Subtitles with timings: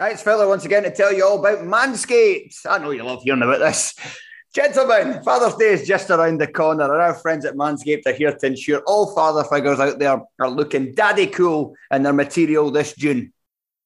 [0.00, 2.54] It's Fella once again to tell you all about Manscaped.
[2.70, 3.96] I know you love hearing about this.
[4.54, 8.32] Gentlemen, Father's Day is just around the corner, and our friends at Manscaped are here
[8.32, 12.94] to ensure all father figures out there are looking daddy cool in their material this
[12.94, 13.32] June.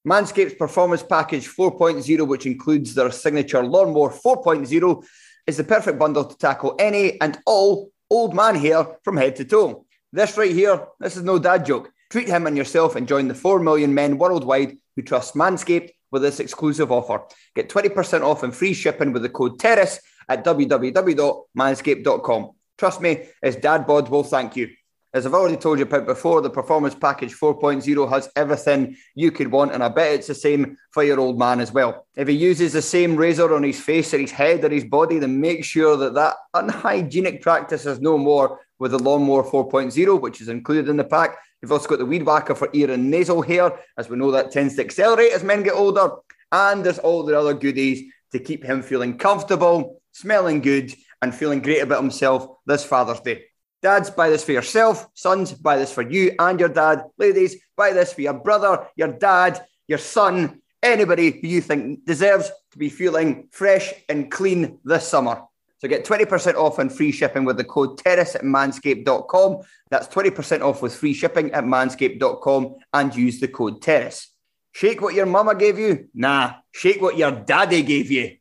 [0.06, 5.04] Manscaped's Performance Package 4.0, which includes their signature Lawnmower 4.0,
[5.46, 9.46] is the perfect bundle to tackle any and all old man hair from head to
[9.46, 9.86] toe.
[10.12, 11.90] This right here, this is no dad joke.
[12.10, 16.22] Treat him and yourself and join the 4 million men worldwide who trust Manscaped with
[16.22, 17.24] this exclusive offer.
[17.56, 22.50] Get 20% off and free shipping with the code TERRACE at www.manscaped.com.
[22.78, 24.68] Trust me, as dad bod will thank you.
[25.14, 29.52] As I've already told you about before, the Performance Package 4.0 has everything you could
[29.52, 32.06] want, and I bet it's the same for your old man as well.
[32.16, 35.18] If he uses the same razor on his face or his head or his body,
[35.18, 40.40] then make sure that that unhygienic practice is no more with the Lawnmower 4.0, which
[40.40, 41.36] is included in the pack.
[41.62, 44.50] You've also got the Weed Whacker for ear and nasal hair, as we know that
[44.50, 46.10] tends to accelerate as men get older.
[46.50, 50.92] And there's all the other goodies to keep him feeling comfortable, smelling good,
[51.22, 53.44] and feeling great about himself this Father's Day.
[53.80, 55.08] Dads, buy this for yourself.
[55.14, 57.04] Sons, buy this for you and your dad.
[57.16, 62.50] Ladies, buy this for your brother, your dad, your son, anybody who you think deserves
[62.72, 65.42] to be feeling fresh and clean this summer.
[65.82, 69.62] So get 20% off and free shipping with the code terrace at manscaped.com.
[69.90, 74.28] That's 20% off with free shipping at manscaped.com and use the code terrace.
[74.70, 76.08] Shake what your mama gave you?
[76.14, 78.36] Nah, shake what your daddy gave you.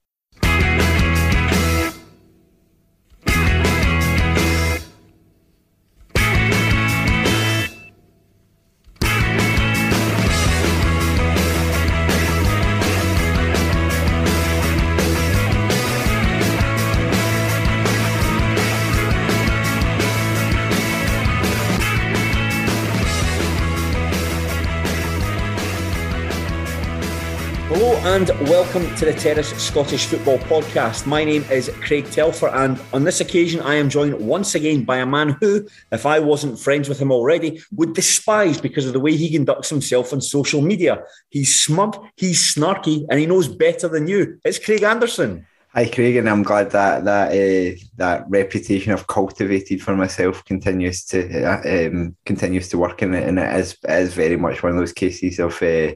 [28.03, 31.06] And welcome to the Terrace Scottish Football Podcast.
[31.06, 34.97] My name is Craig Telfer, and on this occasion, I am joined once again by
[34.97, 39.00] a man who, if I wasn't friends with him already, would despise because of the
[39.00, 41.03] way he conducts himself on social media.
[41.29, 44.39] He's smug, he's snarky, and he knows better than you.
[44.44, 45.45] It's Craig Anderson.
[45.75, 51.06] Hi, Craig, and I'm glad that that uh, that reputation I've cultivated for myself continues
[51.06, 54.63] to uh, um, continues to work, in it, and it is, it is very much
[54.63, 55.62] one of those cases of.
[55.62, 55.94] Uh,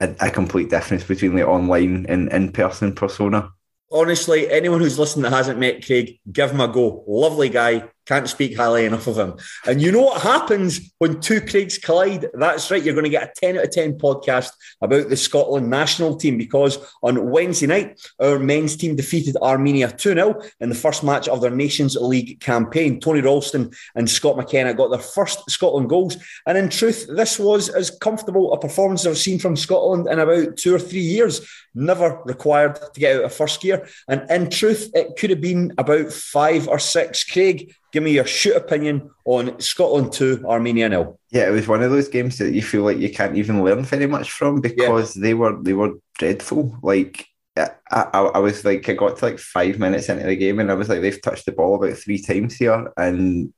[0.00, 3.50] a, a complete difference between the online and in person persona.
[3.90, 7.04] Honestly, anyone who's listening that hasn't met Craig, give him a go.
[7.06, 9.34] Lovely guy, can't speak highly enough of him.
[9.66, 12.26] And you know what happens when two Craigs collide?
[12.32, 12.82] That's right.
[12.82, 16.38] You're going to get a 10 out of 10 podcast about the Scotland national team
[16.38, 21.28] because on Wednesday night, our men's team defeated Armenia 2 0 in the first match
[21.28, 22.98] of their Nations League campaign.
[22.98, 26.16] Tony Ralston and Scott McKenna got their first Scotland goals.
[26.46, 30.18] And in truth, this was as comfortable a performance as I've seen from Scotland in
[30.18, 31.46] about two or three years.
[31.74, 33.86] Never required to get out of first gear.
[34.08, 37.22] And in truth, it could have been about five or six.
[37.22, 41.18] Craig, Give me your shoot opinion on Scotland 2, Armenia 0.
[41.30, 43.82] Yeah, it was one of those games that you feel like you can't even learn
[43.82, 45.22] very much from because yeah.
[45.22, 46.76] they were they were dreadful.
[46.82, 47.26] Like
[47.56, 50.70] I, I, I, was like I got to like five minutes into the game and
[50.70, 53.52] I was like they've touched the ball about three times here and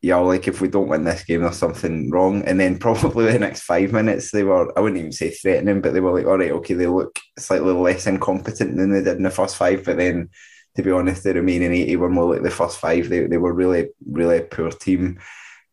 [0.00, 2.42] yeah, like if we don't win this game, there's something wrong.
[2.42, 5.92] And then probably the next five minutes, they were, I wouldn't even say threatening, but
[5.92, 9.24] they were like, all right, okay, they look slightly less incompetent than they did in
[9.24, 9.84] the first five.
[9.84, 10.30] But then,
[10.78, 13.08] to be honest, the remaining 80 were more like the first five.
[13.08, 15.18] They, they were really, really poor team.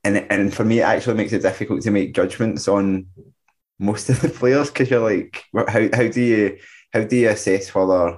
[0.03, 3.05] And, and for me, it actually makes it difficult to make judgments on
[3.77, 6.57] most of the players because you're like, how, how do you
[6.91, 8.17] how do you assess whether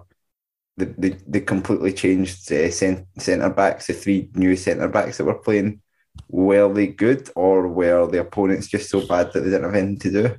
[0.77, 5.39] the, the, the completely changed uh, centre backs, the three new centre backs that were
[5.39, 5.81] playing,
[6.29, 9.99] were they good or were the opponents just so bad that they didn't have anything
[9.99, 10.35] to do?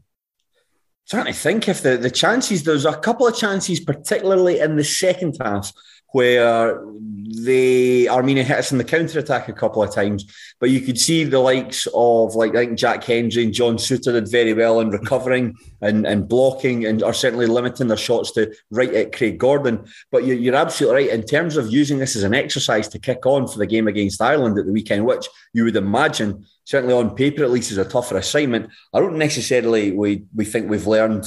[1.08, 4.84] trying to think if the, the chances, there's a couple of chances, particularly in the
[4.84, 5.72] second half,
[6.12, 6.81] where
[7.44, 10.25] they Armenia hit us in the counter attack a couple of times,
[10.60, 14.12] but you could see the likes of like I think Jack Hendry and John Souttar
[14.12, 18.55] did very well in recovering and, and blocking and are certainly limiting their shots to
[18.70, 19.87] right at Craig Gordon.
[20.10, 23.26] But you're, you're absolutely right in terms of using this as an exercise to kick
[23.26, 27.14] on for the game against Ireland at the weekend, which you would imagine certainly on
[27.14, 28.70] paper at least is a tougher assignment.
[28.94, 31.26] I don't necessarily we we think we've learned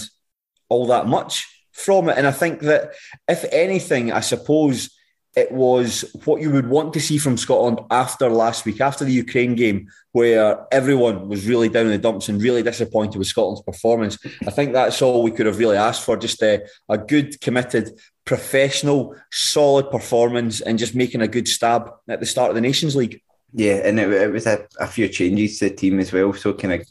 [0.70, 1.48] all that much
[1.82, 2.18] from it.
[2.18, 2.94] And I think that
[3.28, 4.90] if anything, I suppose
[5.36, 9.14] it was what you would want to see from Scotland after last week, after the
[9.14, 13.62] Ukraine game, where everyone was really down in the dumps and really disappointed with Scotland's
[13.62, 14.18] performance.
[14.46, 17.98] I think that's all we could have really asked for just a, a good, committed,
[18.26, 22.96] professional, solid performance and just making a good stab at the start of the Nations
[22.96, 23.22] League.
[23.54, 26.54] Yeah, and it, it was a, a few changes to the team as well, so
[26.54, 26.88] kind of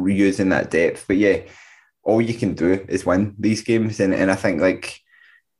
[0.00, 1.04] reusing that depth.
[1.06, 1.42] But yeah,
[2.08, 5.00] all you can do is win these games, and and I think like.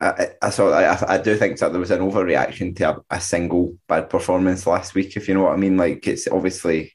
[0.01, 0.71] I, I saw.
[0.71, 4.65] I, I do think that there was an overreaction to a, a single bad performance
[4.65, 5.17] last week.
[5.17, 6.93] If you know what I mean, like it's obviously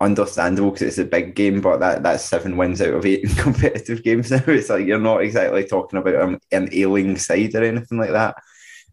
[0.00, 3.30] understandable because it's a big game, but that that's seven wins out of eight in
[3.36, 4.42] competitive games now.
[4.46, 8.36] It's like you're not exactly talking about an, an ailing side or anything like that.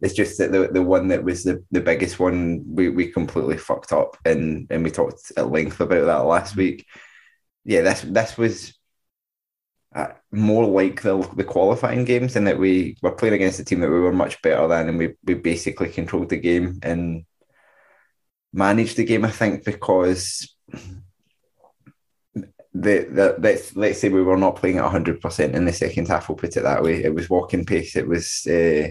[0.02, 3.58] It's just that the, the one that was the, the biggest one we, we completely
[3.58, 6.60] fucked up and and we talked at length about that last mm-hmm.
[6.60, 6.86] week.
[7.64, 8.77] Yeah, this this was
[10.32, 13.90] more like the, the qualifying games in that we were playing against a team that
[13.90, 17.26] we were much better than and we, we basically controlled the game and
[18.52, 20.54] managed the game I think because
[22.74, 26.28] the, the let's, let's say we were not playing at 100% in the second half
[26.28, 27.04] we'll put it that way.
[27.04, 28.90] It was walking pace it was uh,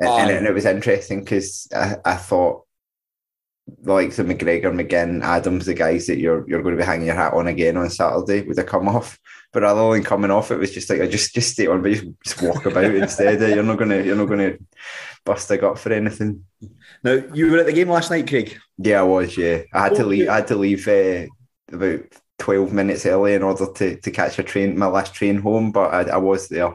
[0.00, 2.63] and, um, and, it, and, it, was interesting because I, I thought
[3.82, 7.16] likes of McGregor, McGinn, Adams, the guys that you're you're going to be hanging your
[7.16, 9.18] hat on again on Saturday would have come off.
[9.52, 11.92] But rather than coming off, it was just like I just just stay on, but
[11.92, 13.40] just, just walk about instead.
[13.54, 14.56] You're not gonna you're not gonna
[15.24, 16.44] bust a gut for anything.
[17.02, 18.58] Now you were at the game last night, Craig.
[18.78, 19.36] Yeah, I was.
[19.36, 20.28] Yeah, I had oh, to leave.
[20.28, 21.26] I had to leave uh,
[21.72, 22.00] about
[22.38, 25.72] twelve minutes early in order to to catch a train, my last train home.
[25.72, 26.74] But I, I was there.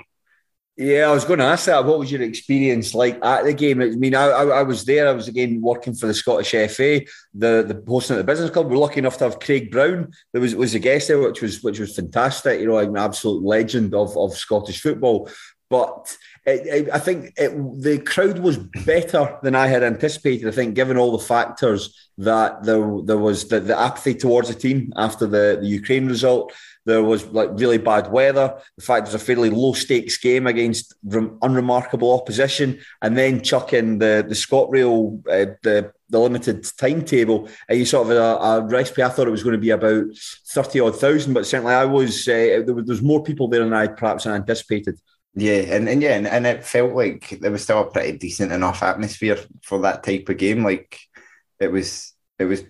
[0.80, 1.84] Yeah, I was going to ask that.
[1.84, 3.82] What was your experience like at the game?
[3.82, 5.10] I mean, I, I, I, was there.
[5.10, 7.02] I was again working for the Scottish FA,
[7.34, 8.70] the the hosting at the business club.
[8.70, 10.14] We're lucky enough to have Craig Brown.
[10.32, 12.62] There was was a guest there, which was which was fantastic.
[12.62, 15.30] You know, an absolute legend of of Scottish football.
[15.70, 16.16] But
[16.46, 17.52] it, it, I think it,
[17.82, 20.48] the crowd was better than I had anticipated.
[20.48, 24.56] I think, given all the factors that there there was the, the apathy towards the
[24.56, 26.54] team after the, the Ukraine result,
[26.90, 28.60] there was like really bad weather.
[28.78, 30.96] The fact there's a fairly low stakes game against
[31.42, 37.48] unremarkable opposition, and then chuck in the the ScotRail uh, the the limited timetable.
[37.70, 39.04] Uh, you sort of a, a recipe.
[39.04, 40.06] I thought it was going to be about
[40.48, 43.74] thirty odd thousand, but certainly I was uh, there was there's more people there than
[43.74, 45.00] I perhaps anticipated.
[45.36, 48.52] Yeah, and, and yeah, and, and it felt like there was still a pretty decent
[48.52, 50.64] enough atmosphere for that type of game.
[50.64, 51.00] Like
[51.60, 52.64] it was it was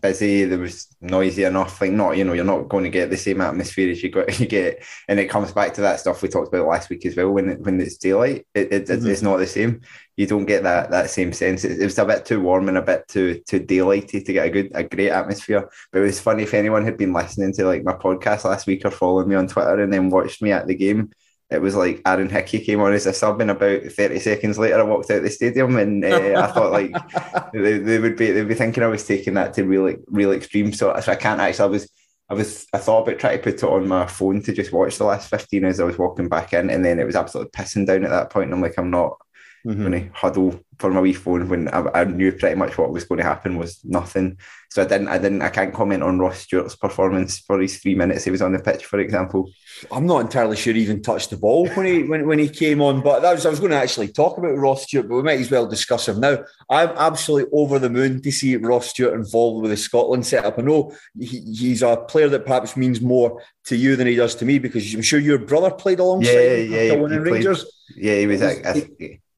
[0.00, 0.44] busy.
[0.44, 1.78] There was noisy enough.
[1.80, 4.28] Like not, you know, you're not going to get the same atmosphere as you got.
[4.40, 7.14] You get, and it comes back to that stuff we talked about last week as
[7.14, 7.30] well.
[7.30, 9.06] When it, when it's daylight, it, it mm-hmm.
[9.06, 9.82] it's not the same.
[10.16, 11.64] You don't get that that same sense.
[11.64, 14.46] It, it, was a bit too warm and a bit too too daylighty to get
[14.46, 15.68] a good a great atmosphere.
[15.92, 18.86] But it was funny if anyone had been listening to like my podcast last week
[18.86, 21.10] or following me on Twitter and then watched me at the game
[21.50, 24.78] it was like Aaron Hickey came on as a sub, and about thirty seconds later,
[24.78, 26.92] I walked out of the stadium, and uh, I thought like
[27.52, 30.72] they, they, would be they'd be thinking I was taking that to real real extreme.
[30.72, 31.64] So, so I can't actually.
[31.64, 31.90] I was
[32.28, 34.98] I was I thought about trying to put it on my phone to just watch
[34.98, 37.86] the last fifteen as I was walking back in, and then it was absolutely pissing
[37.86, 38.46] down at that point.
[38.46, 39.18] And I'm like, I'm not
[39.66, 39.86] mm-hmm.
[39.86, 43.04] going to huddle for my wee phone when I, I, knew pretty much what was
[43.04, 44.38] going to happen was nothing.
[44.70, 47.94] So I didn't, I didn't, I can't comment on Ross Stewart's performance for his three
[47.94, 49.50] minutes he was on the pitch, for example.
[49.92, 52.80] I'm not entirely sure he even touched the ball when he when, when he came
[52.80, 55.22] on, but that was I was going to actually talk about Ross Stewart, but we
[55.22, 56.38] might as well discuss him now.
[56.70, 60.58] I'm absolutely over the moon to see Ross Stewart involved with the Scotland setup.
[60.58, 64.34] I know he, he's a player that perhaps means more to you than he does
[64.36, 67.66] to me because I'm sure your brother played alongside yeah, yeah, him yeah, Rangers.
[67.96, 68.40] Yeah, he was.
[68.40, 68.88] Was,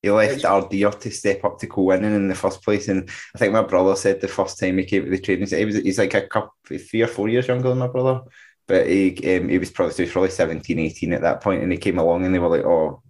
[0.02, 2.88] he left Ardeer to step up to Kilwinning in the first place.
[2.88, 5.64] And I think my brother said the first time he came to the training, he
[5.64, 8.22] was he's like a couple, three or four years younger than my brother,
[8.66, 11.70] but he um, he was probably he was probably 17, 18 at that point, and
[11.70, 13.02] he came along and they were like, oh.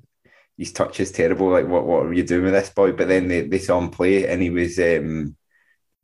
[0.59, 1.49] His touch is terrible.
[1.49, 2.93] Like, what, what are you doing with this boy?
[2.93, 5.35] But then they, they saw him play, and he was um,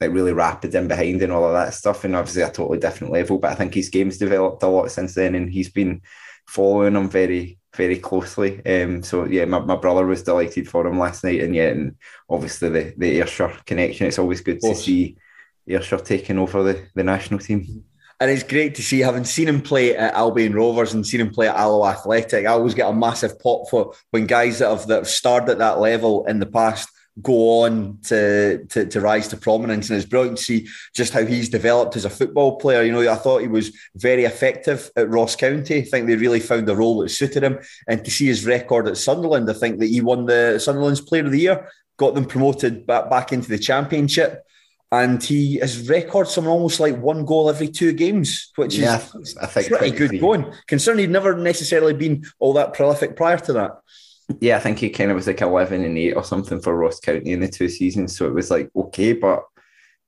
[0.00, 2.04] like really rapid in behind and all of that stuff.
[2.04, 3.38] And obviously a totally different level.
[3.38, 6.00] But I think his game's developed a lot since then, and he's been
[6.46, 8.60] following him very, very closely.
[8.66, 11.96] Um, so yeah, my, my brother was delighted for him last night, and yeah, and
[12.28, 14.06] obviously the the Ayrshire connection.
[14.06, 15.16] It's always good to see
[15.66, 17.84] Ayrshire taking over the, the national team.
[18.20, 21.30] And it's great to see, having seen him play at Albion Rovers and seen him
[21.30, 22.46] play at Alloa Athletic.
[22.46, 25.58] I always get a massive pop for when guys that have that have starred at
[25.58, 26.90] that level in the past
[27.22, 29.88] go on to, to, to rise to prominence.
[29.88, 32.82] And it's brilliant to see just how he's developed as a football player.
[32.82, 35.78] You know, I thought he was very effective at Ross County.
[35.78, 37.58] I think they really found a role that suited him.
[37.86, 41.24] And to see his record at Sunderland, I think that he won the Sunderland's Player
[41.24, 44.44] of the Year, got them promoted back, back into the Championship.
[44.90, 49.36] And he has record something almost like one goal every two games, which yeah, is
[49.36, 50.50] I think pretty good going.
[50.66, 53.72] Considering he'd never necessarily been all that prolific prior to that.
[54.40, 57.00] Yeah, I think he kind of was like 11 and 8 or something for Ross
[57.00, 58.16] County in the two seasons.
[58.16, 59.44] So it was like, okay, but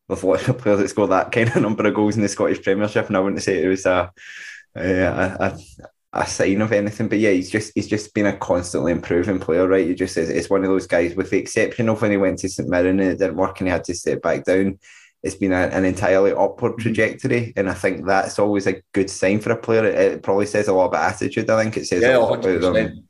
[0.09, 2.29] with a lot of players that score that kind of number of goals in the
[2.29, 4.13] Scottish Premiership, and I wouldn't say it was a,
[4.77, 5.59] a, a,
[6.15, 7.09] a sign of anything.
[7.09, 9.87] But yeah, he's just he's just been a constantly improving player, right?
[9.87, 12.39] He just is it's one of those guys, with the exception of when he went
[12.41, 14.79] to St Mirren and it didn't work and he had to step back down.
[15.23, 16.81] It's been a, an entirely upward Mm-hmm.
[16.81, 19.85] trajectory, and I think that's always a good sign for a player.
[19.87, 21.51] It, it probably says a lot about attitude.
[21.51, 22.73] I think it says Yeah, a lot about 100%.
[22.75, 23.09] them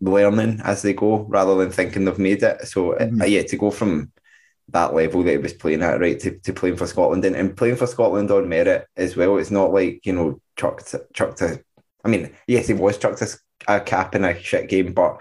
[0.00, 2.66] learning as they go rather than thinking they've made it.
[2.68, 3.22] So Mm-hmm.
[3.22, 4.12] uh, yeah, to go from
[4.70, 7.56] that level that he was playing at, right, to, to playing for Scotland and, and
[7.56, 9.38] playing for Scotland on merit as well.
[9.38, 11.60] It's not like, you know, chucked chucked a
[12.04, 13.28] I mean, yes, he was chucked a,
[13.76, 15.20] a cap in a shit game, but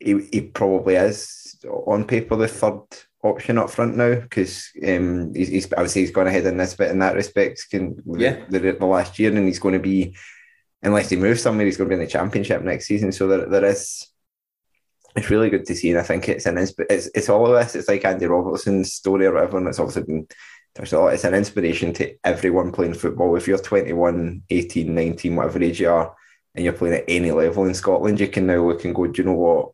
[0.00, 2.80] he, he probably is on paper the third
[3.24, 6.56] option up front now because um, he's, he's I would say he's gone ahead in
[6.56, 7.66] this bit in that respect.
[7.70, 8.44] Can, Yeah.
[8.48, 10.16] the, the, the last year, and he's going to be
[10.82, 13.12] unless he moves somewhere, he's going to be in the championship next season.
[13.12, 14.06] So there, there is.
[15.16, 17.74] It's really good to see, and I think it's an it's it's all of this.
[17.74, 20.28] It's like Andy Robertson's story or whatever, and it's obviously been
[20.74, 21.14] there's a lot.
[21.14, 23.34] It's an inspiration to everyone playing football.
[23.34, 26.14] If you're 21, 18, 19, whatever age you are,
[26.54, 29.22] and you're playing at any level in Scotland, you can now look and go, do
[29.22, 29.70] you know what?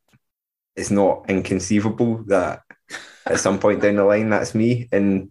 [0.76, 2.62] It's not inconceivable that
[3.26, 4.88] at some point down the line that's me.
[4.92, 5.30] And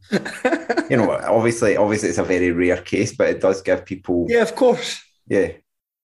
[0.90, 4.42] you know, obviously, obviously, it's a very rare case, but it does give people, Yeah,
[4.42, 5.02] of course.
[5.28, 5.54] yeah,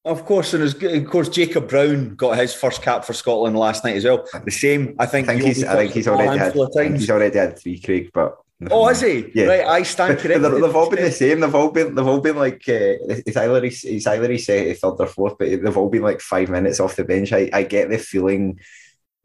[0.10, 3.84] Of course, and as of course, Jacob Brown got his first cap for Scotland last
[3.84, 4.26] night as well.
[4.46, 5.28] The same, I I think.
[5.28, 7.00] think he's, I think he's the ball a already had, of I think times.
[7.02, 8.38] he's already had three, Craig, but.
[8.72, 9.32] Oh, is he?
[9.34, 9.46] Yeah.
[9.46, 10.64] Right, I stand they've, corrected.
[10.64, 11.40] they've all been the same.
[11.40, 11.96] They've all been.
[11.96, 12.64] They've all been like.
[12.68, 16.02] Uh, it's either he's, it's either he's uh, third or fourth, but they've all been
[16.02, 17.32] like five minutes off the bench.
[17.32, 18.60] I, I get the feeling.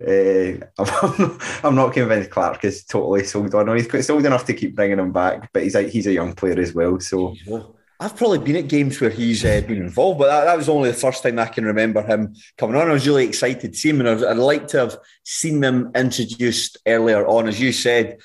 [0.01, 3.77] Uh, I'm, I'm not convinced Clarke is totally sold on.
[3.77, 6.61] He's sold enough to keep bringing him back, but he's like he's a young player
[6.61, 7.01] as well.
[7.01, 10.59] So Well, I've probably been at games where he's uh, been involved, but that, that
[10.59, 12.91] was only the first time I can remember him coming on.
[12.91, 15.91] I was really excited to see him, and I'd, I'd like to have seen them
[15.95, 17.49] introduced earlier on.
[17.49, 18.19] As you said,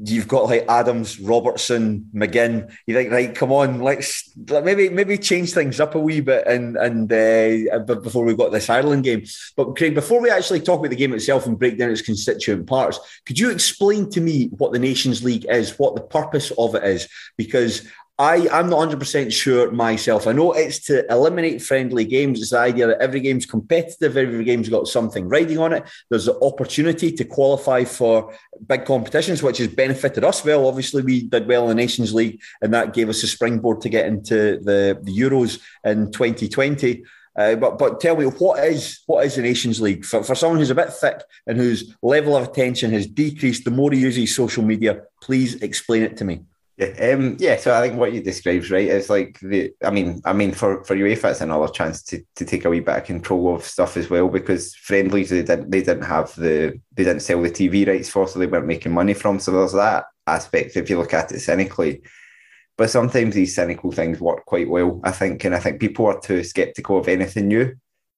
[0.00, 2.72] you've got like Adams, Robertson, McGinn.
[2.86, 6.76] You think, right, come on, let's maybe maybe change things up a wee bit, and
[6.76, 9.24] and uh, before we got this Ireland game.
[9.56, 12.68] But Craig, before we actually talk about the game itself and break down its constituent
[12.68, 16.76] parts, could you explain to me what the Nations League is, what the purpose of
[16.76, 17.08] it is?
[17.36, 20.28] Because I, I'm not 100% sure myself.
[20.28, 22.40] I know it's to eliminate friendly games.
[22.40, 25.82] It's the idea that every game's competitive, every game's got something riding on it.
[26.10, 28.32] There's the opportunity to qualify for
[28.68, 30.68] big competitions, which has benefited us well.
[30.68, 33.88] Obviously, we did well in the Nations League, and that gave us a springboard to
[33.88, 37.02] get into the, the Euros in 2020.
[37.36, 40.60] Uh, but but tell me what is what is the Nations League for, for someone
[40.60, 44.32] who's a bit thick and whose level of attention has decreased the more he uses
[44.32, 45.02] social media?
[45.20, 46.42] Please explain it to me.
[46.76, 47.56] Yeah, um, yeah.
[47.56, 49.72] So I think what you described right is like the.
[49.84, 52.80] I mean, I mean, for for UEFA, it's another chance to, to take a wee
[52.80, 56.80] bit of control of stuff as well because friendlies they didn't they didn't have the
[56.92, 59.38] they didn't sell the TV rights for, so they weren't making money from.
[59.38, 62.02] So there's that aspect if you look at it cynically.
[62.76, 66.18] But sometimes these cynical things work quite well, I think, and I think people are
[66.20, 67.76] too skeptical of anything new.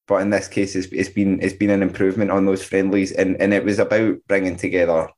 [0.09, 3.37] But in this case, it's, it's been it's been an improvement on those friendlies, and
[3.39, 5.11] and it was about bringing together,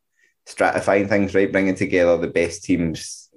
[0.45, 3.27] stratifying things, right, bringing together the best teams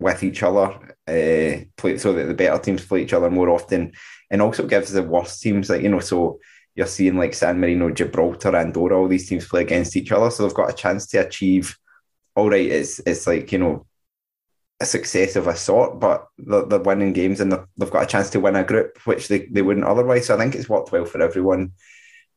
[0.00, 3.92] with each other, uh, play so that the better teams play each other more often,
[4.30, 6.00] and also gives the worst teams like you know.
[6.00, 6.40] So
[6.74, 10.42] you're seeing like San Marino, Gibraltar, Andorra, all these teams play against each other, so
[10.44, 11.76] they've got a chance to achieve.
[12.34, 13.86] All right, it's it's like you know
[14.80, 18.30] a success of a sort, but they're, they're winning games and they've got a chance
[18.30, 20.26] to win a group, which they, they wouldn't otherwise.
[20.26, 21.72] So I think it's worked well for everyone.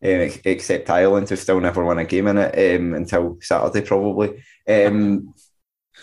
[0.03, 4.43] um, except Ireland, who still never won a game in it um, until Saturday, probably.
[4.67, 5.33] Um,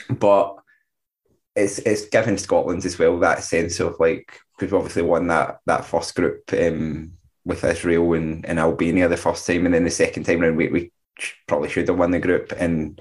[0.09, 0.57] but
[1.57, 5.85] it's it's given Scotland as well that sense of like we've obviously won that that
[5.85, 7.13] first group um,
[7.45, 10.69] with Israel and, and Albania the first time, and then the second time round we,
[10.69, 10.93] we
[11.47, 13.01] probably should have won the group and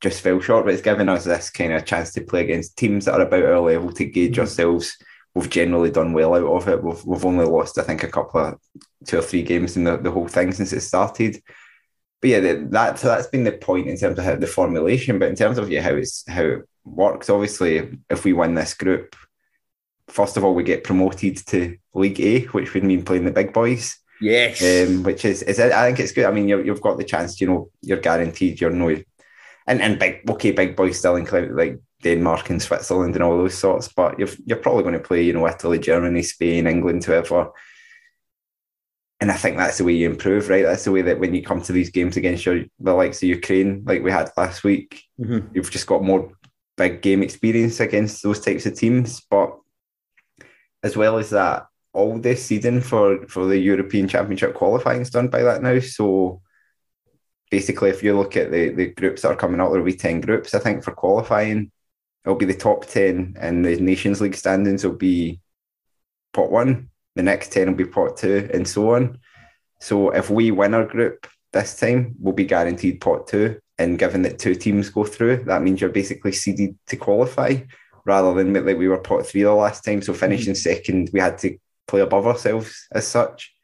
[0.00, 0.64] just fell short.
[0.64, 3.44] But it's given us this kind of chance to play against teams that are about
[3.44, 4.40] our level to gauge mm-hmm.
[4.40, 4.96] ourselves.
[5.34, 6.82] We've generally done well out of it.
[6.82, 8.58] We've we've only lost I think a couple of
[9.06, 11.42] two or three games in the, the whole thing since it started.
[12.20, 12.40] But yeah,
[12.70, 15.18] that so that's been the point in terms of how the formulation.
[15.18, 19.16] But in terms of yeah, how it's how works, obviously, if we win this group,
[20.08, 23.52] first of all, we get promoted to League A, which would mean playing the big
[23.52, 23.96] boys.
[24.20, 24.62] Yes.
[24.62, 26.26] Um, which is, is I think it's good.
[26.26, 28.88] I mean, you have got the chance, you know, you're guaranteed, you're no,
[29.66, 33.56] and, and big, okay, big boys still include like Denmark and Switzerland and all those
[33.56, 37.50] sorts, but you're, you're probably going to play, you know, Italy, Germany, Spain, England, whoever.
[39.20, 40.64] And I think that's the way you improve, right?
[40.64, 43.28] That's the way that when you come to these games against your, the likes of
[43.28, 45.48] Ukraine, like we had last week, mm-hmm.
[45.54, 46.32] you've just got more
[46.80, 49.20] big game experience against those types of teams.
[49.20, 49.50] But
[50.82, 55.28] as well as that, all this season for for the European Championship qualifying is done
[55.28, 55.78] by that now.
[55.80, 56.40] So
[57.50, 60.20] basically, if you look at the the groups that are coming out, there'll be ten
[60.20, 60.54] groups.
[60.54, 61.70] I think for qualifying,
[62.24, 65.40] it'll be the top ten, and the Nations League standings will be
[66.32, 66.88] pot one.
[67.16, 69.18] The next ten will be pot two, and so on.
[69.80, 73.60] So if we win our group this time, we'll be guaranteed pot two.
[73.80, 77.56] And given that two teams go through, that means you're basically seeded to qualify
[78.04, 80.02] rather than like we were pot three the last time.
[80.02, 80.70] So finishing mm-hmm.
[80.70, 81.56] second, we had to
[81.88, 83.54] play above ourselves as such.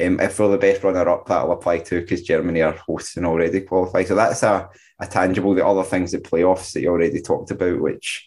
[0.00, 3.26] Um, if we're the best runner up, that'll apply too because Germany are hosts and
[3.26, 4.04] already qualify.
[4.04, 5.54] So that's a, a tangible.
[5.54, 8.26] The other things, the playoffs that you already talked about, which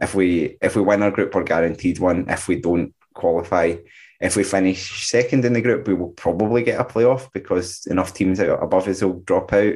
[0.00, 2.24] if we if we win our group, we're guaranteed one.
[2.28, 3.76] If we don't qualify,
[4.20, 8.12] if we finish second in the group, we will probably get a playoff because enough
[8.12, 9.74] teams above us will drop out.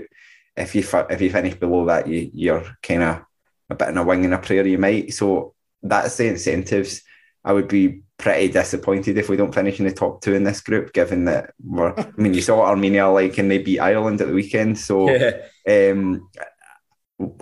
[0.58, 3.22] If you if you finish below that, you, you're kind of
[3.70, 4.66] a bit in a wing and a prayer.
[4.66, 5.14] You might.
[5.14, 7.02] So that's the incentives.
[7.44, 10.60] I would be pretty disappointed if we don't finish in the top two in this
[10.60, 14.26] group, given that we're, I mean, you saw Armenia like and they beat Ireland at
[14.26, 14.78] the weekend.
[14.78, 15.08] So
[15.66, 15.90] yeah.
[15.90, 16.28] um,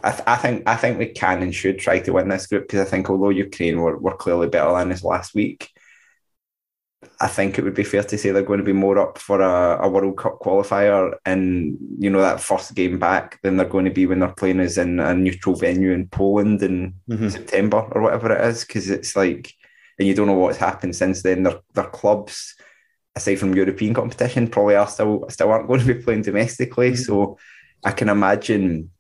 [0.05, 2.87] I, I, think I think we can and should try to win this group because
[2.87, 5.71] I think although Ukraine were, were clearly better than us last week,
[7.21, 9.41] I think it would be fair to say they're going to be more up for
[9.41, 13.85] a, a World Cup qualifier and you know that first game back than they're going
[13.85, 17.29] to be when they're playing us in a neutral venue in Poland in mm-hmm.
[17.29, 19.53] September or whatever it is because it's like
[19.99, 21.43] and you don't know what's happened since then.
[21.43, 22.55] Their their clubs,
[23.15, 26.93] aside from European competition, probably are still still aren't going to be playing domestically.
[26.93, 27.03] Mm-hmm.
[27.03, 27.39] So
[27.85, 28.91] I can imagine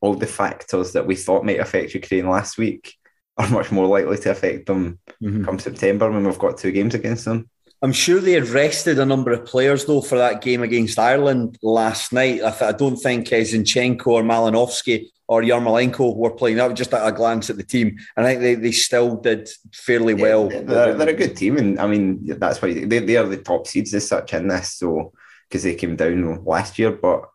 [0.00, 2.94] all the factors that we thought might affect Ukraine last week
[3.40, 5.44] are much more likely to affect them mm-hmm.
[5.44, 7.48] come September when we've got two games against them.
[7.82, 12.12] I'm sure they arrested a number of players though for that game against Ireland last
[12.12, 12.42] night.
[12.42, 16.58] I, th- I don't think uh, Zinchenko or Malinovskyi or Yarmolenko were playing.
[16.58, 19.16] That was just at a glance at the team, and I think they, they still
[19.16, 20.48] did fairly yeah, well.
[20.48, 23.66] They're, they're, a good team, and I mean that's why they, they are the top
[23.66, 24.74] seeds as such in this.
[24.74, 25.12] So
[25.48, 27.30] because they came down last year, but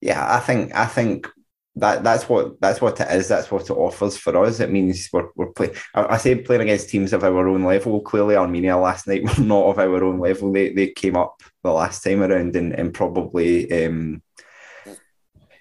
[0.00, 1.28] yeah, I think I think
[1.76, 3.28] that that's what that's what it is.
[3.28, 4.60] That's what it offers for us.
[4.60, 5.74] It means we're we're playing.
[5.94, 8.00] I, say playing against teams of our own level.
[8.00, 10.52] Clearly, Armenia last night were not of our own level.
[10.52, 13.86] They they came up the last time around and and probably.
[13.86, 14.22] Um,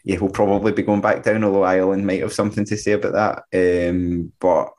[0.06, 1.44] yeah, we'll probably be going back down.
[1.44, 3.90] Although Ireland might have something to say about that.
[3.90, 4.72] Um, but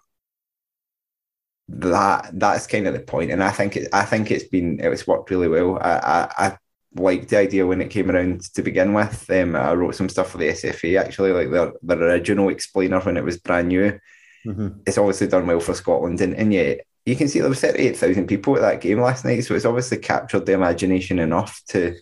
[1.69, 5.07] that that's kind of the point, and I think it, I think it's been it's
[5.07, 5.79] worked really well.
[5.81, 6.59] I, I
[6.95, 9.29] liked the idea when it came around to begin with.
[9.31, 13.17] Um, I wrote some stuff for the SFA actually, like their, their original explainer when
[13.17, 13.99] it was brand new.
[14.47, 14.69] Mm-hmm.
[14.87, 16.75] It's obviously done well for Scotland, and, and yeah,
[17.05, 19.99] you can see there eight thousand people at that game last night, so it's obviously
[19.99, 21.97] captured the imagination enough to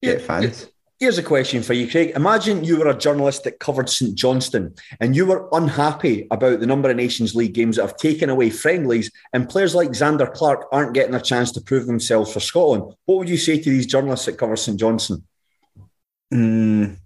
[0.00, 0.70] yeah, get fans.
[1.00, 2.12] Here's a question for you, Craig.
[2.14, 6.66] Imagine you were a journalist that covered St Johnstone and you were unhappy about the
[6.66, 10.66] number of Nations League games that have taken away friendlies and players like Zander Clark
[10.72, 12.82] aren't getting a chance to prove themselves for Scotland.
[13.06, 15.24] What would you say to these journalists that cover St Johnstone?
[16.34, 16.98] Mm,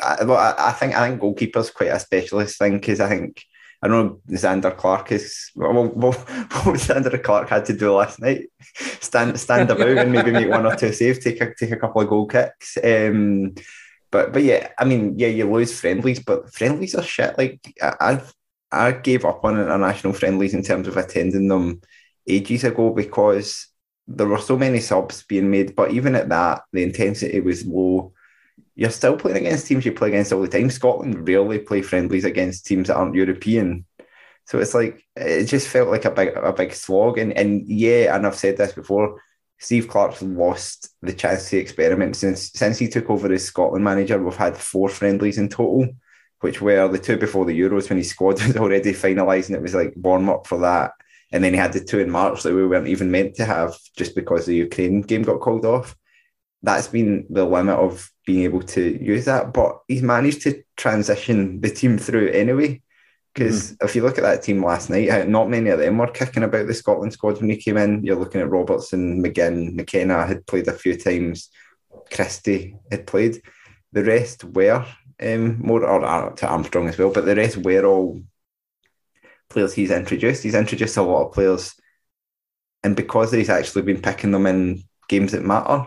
[0.00, 3.42] I, well, I think I think goalkeeper's quite a specialist thing because I think
[3.82, 8.48] I know Zander Clark is well, well, what Zander Clark had to do last night?
[9.00, 12.02] Stand stand about and maybe make one or two saves, take a take a couple
[12.02, 12.76] of goal kicks.
[12.82, 13.54] Um,
[14.10, 17.38] but but yeah, I mean, yeah, you lose friendlies, but friendlies are shit.
[17.38, 18.34] Like I, I've
[18.72, 21.80] I gave up on international friendlies in terms of attending them
[22.26, 23.66] ages ago because
[24.06, 25.74] there were so many subs being made.
[25.74, 27.99] But even at that, the intensity was low
[28.80, 30.70] you're still playing against teams you play against all the time.
[30.70, 33.84] Scotland rarely play friendlies against teams that aren't European.
[34.46, 37.18] So it's like it just felt like a big a big slog.
[37.18, 39.20] And and yeah, and I've said this before,
[39.58, 44.18] Steve Clarke's lost the chance to experiment since since he took over as Scotland manager.
[44.18, 45.86] We've had four friendlies in total,
[46.40, 49.54] which were the two before the Euros when his squad was already finalising.
[49.54, 50.92] It was like warm up for that,
[51.32, 53.76] and then he had the two in March that we weren't even meant to have
[53.94, 55.94] just because the Ukraine game got called off.
[56.62, 61.60] That's been the limit of being able to use that, but he's managed to transition
[61.60, 62.82] the team through anyway.
[63.32, 63.86] Because mm-hmm.
[63.86, 66.66] if you look at that team last night, not many of them were kicking about
[66.66, 68.04] the Scotland squad when he came in.
[68.04, 71.48] You're looking at Robertson, McGinn, McKenna had played a few times,
[72.12, 73.40] Christie had played.
[73.92, 74.84] The rest were
[75.22, 78.20] um, more, or uh, to Armstrong as well, but the rest were all
[79.48, 80.42] players he's introduced.
[80.42, 81.74] He's introduced a lot of players,
[82.82, 85.86] and because he's actually been picking them in games that matter,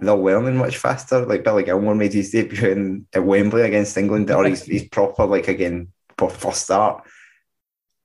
[0.00, 1.24] they're learning much faster.
[1.24, 5.26] Like Billy Gilmour made his debut in, at Wembley against England, or he's, he's proper,
[5.26, 7.04] like again, for first start.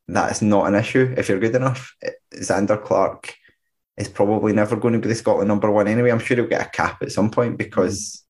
[0.08, 1.96] That's not an issue if you're good enough.
[2.34, 3.36] Zander Clark
[3.98, 6.10] is probably never going to be the Scotland number one anyway.
[6.10, 8.26] I'm sure he'll get a cap at some point because.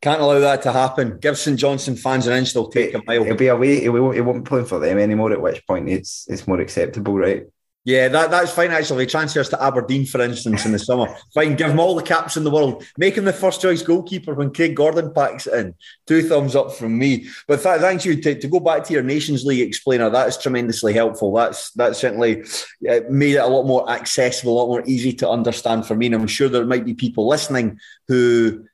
[0.00, 1.18] Can't allow that to happen.
[1.18, 3.24] give St Johnstone fans an inch, they'll take a mile.
[3.24, 3.80] He'll be away.
[3.80, 5.32] He won't, he won't be playing for them anymore.
[5.32, 7.46] At which point, it's it's more acceptable, right?
[7.88, 9.06] Yeah, that, that's fine actually.
[9.06, 11.06] Transfers to Aberdeen, for instance, in the summer.
[11.32, 12.84] Fine, give him all the caps in the world.
[12.98, 15.74] Make him the first choice goalkeeper when Craig Gordon packs in.
[16.06, 17.28] Two thumbs up from me.
[17.46, 20.10] But th- thank you to, to go back to your Nations League explainer.
[20.10, 21.32] That's tremendously helpful.
[21.32, 22.42] That's that's certainly
[22.86, 26.06] uh, made it a lot more accessible, a lot more easy to understand for me.
[26.06, 28.66] And I'm sure there might be people listening who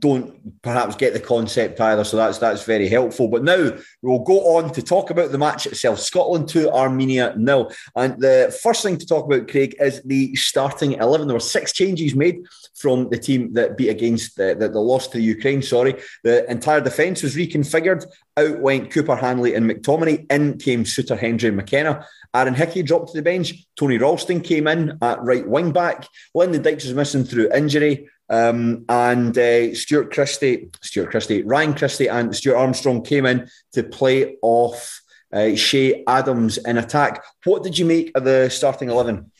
[0.00, 2.04] don't perhaps get the concept either.
[2.04, 3.28] So that's that's very helpful.
[3.28, 6.00] But now we'll go on to talk about the match itself.
[6.00, 7.72] Scotland to Armenia nil.
[7.96, 11.28] And the first thing to talk about, Craig, is the starting eleven.
[11.28, 12.38] There were six changes made
[12.74, 15.62] from the team that beat against the, the, the loss to Ukraine.
[15.62, 18.04] Sorry, the entire defence was reconfigured.
[18.36, 20.30] Out went Cooper Hanley and McTominay.
[20.30, 22.06] In came Souttar Hendry McKenna.
[22.34, 23.54] Aaron Hickey dropped to the bench.
[23.76, 26.06] Tony Ralston came in at right wing back.
[26.34, 28.08] Lyndon Dykes was missing through injury.
[28.30, 33.82] Um, and uh, Stuart Christie, Stuart Christie, Ryan Christie, and Stuart Armstrong came in to
[33.82, 35.00] play off
[35.32, 37.24] uh, Che Adams in attack.
[37.44, 39.30] What did you make of the starting eleven?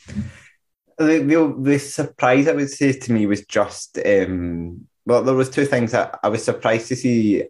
[0.97, 5.49] The, the, the surprise I would say to me was just um, well, there was
[5.49, 7.43] two things that I was surprised to see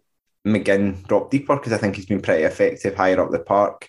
[0.46, 3.88] McGinn drop deeper because I think he's been pretty effective higher up the park.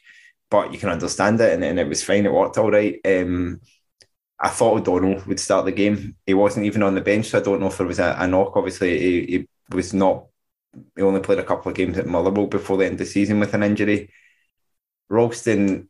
[0.49, 2.25] But you can understand it, and, and it was fine.
[2.25, 2.99] It worked all right.
[3.05, 3.61] Um,
[4.41, 6.15] I thought O'Donnell would start the game.
[6.25, 8.27] He wasn't even on the bench, so I don't know if there was a, a
[8.27, 8.57] knock.
[8.57, 10.25] Obviously, he, he, was not.
[10.95, 13.39] He only played a couple of games at Motherwell before the end of the season
[13.39, 14.09] with an injury.
[15.09, 15.89] Ralston,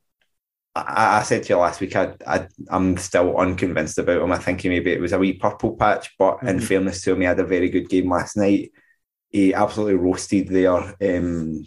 [0.76, 4.32] I, I said to you last week, I, I, am still unconvinced about him.
[4.32, 6.48] I think maybe it was a wee purple patch, but mm-hmm.
[6.50, 8.72] in fairness to him, he had a very good game last night.
[9.30, 11.66] He absolutely roasted their um,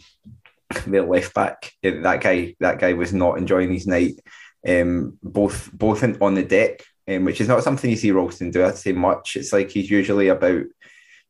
[0.87, 1.73] their left back.
[1.83, 4.21] That guy, that guy was not enjoying his night
[4.67, 8.51] um, both both in, on the deck, um, which is not something you see Ralston
[8.51, 8.65] do.
[8.65, 9.37] I'd say much.
[9.37, 10.65] It's like he's usually about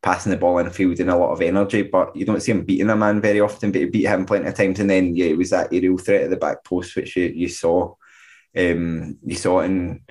[0.03, 2.53] passing the ball in the field and a lot of energy, but you don't see
[2.53, 3.73] him beating a man very often.
[3.73, 6.23] But he beat him plenty of times, and then yeah, it was that aerial threat
[6.23, 7.95] at the back post which you, you saw.
[8.57, 10.03] Um, you saw it in.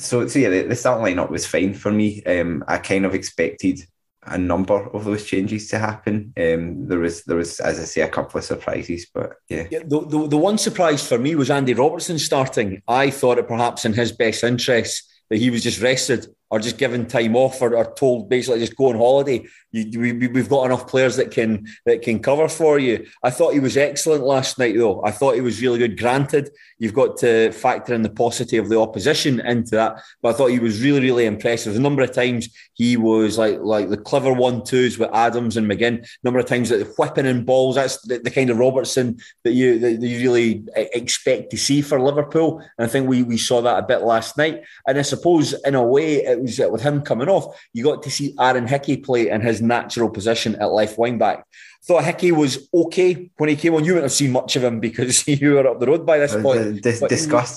[0.00, 2.24] So, so yeah, the, the starting lineup was fine for me.
[2.24, 3.80] Um, I kind of expected
[4.26, 6.32] a number of those changes to happen.
[6.36, 9.66] Um, there was there was, as I say, a couple of surprises, but yeah.
[9.70, 12.82] yeah the, the, the one surprise for me was Andy Robertson starting.
[12.88, 16.78] I thought it perhaps in his best interest that he was just rested or just
[16.78, 19.44] given time off or, or told basically just go on holiday.
[19.72, 23.06] You, we, we've got enough players that can that can cover for you.
[23.24, 25.04] I thought he was excellent last night, though.
[25.04, 25.98] I thought he was really good.
[25.98, 30.38] Granted, you've got to factor in the paucity of the opposition into that, but I
[30.38, 31.74] thought he was really, really impressive.
[31.74, 35.68] A number of times he was like like the clever one twos with Adams and
[35.68, 36.04] McGinn.
[36.04, 37.76] A number of times that whipping in balls.
[37.76, 42.00] That's the, the, kind of Robertson that you that you really expect to see for
[42.00, 42.58] Liverpool.
[42.78, 44.62] And I think we we saw that a bit last night.
[44.86, 48.10] And I suppose in a way it was with him coming off, you got to
[48.10, 51.46] see Aaron Hickey play in his natural position at left wing back.
[51.84, 53.84] Thought Hickey was okay when he came on.
[53.84, 56.34] You wouldn't have seen much of him because you were up the road by this
[56.34, 56.82] uh, point.
[56.82, 57.02] Dis-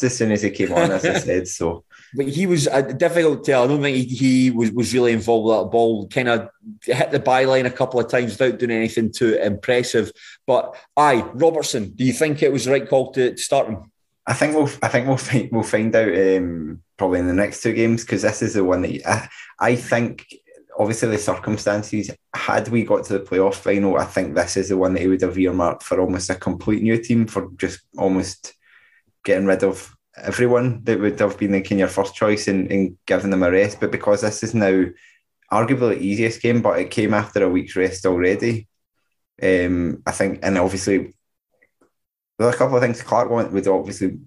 [0.04, 1.48] as soon as he came on, as I said.
[1.48, 3.64] So, but he was a difficult to tell.
[3.64, 6.08] I don't think he, he was, was really involved with that ball.
[6.10, 6.50] Kind of
[6.84, 10.12] hit the byline a couple of times without doing anything too impressive.
[10.46, 11.92] But aye, Robertson.
[11.92, 13.92] Do you think it was the right call to, to start him?
[14.28, 14.70] I think we'll.
[14.84, 15.50] I think we'll find.
[15.52, 18.82] We'll find out um, probably in the next two games because this is the one
[18.82, 20.28] that I, I think
[20.78, 24.78] obviously the circumstances, had we got to the playoff final, I think this is the
[24.78, 28.54] one that he would have earmarked for almost a complete new team for just almost
[29.24, 33.32] getting rid of everyone that would have been thinking your first choice and, and giving
[33.32, 33.80] them a rest.
[33.80, 34.86] But because this is now
[35.52, 38.68] arguably the easiest game, but it came after a week's rest already.
[39.42, 41.14] Um, I think, and obviously,
[42.38, 44.20] there are a couple of things Clarke want with obviously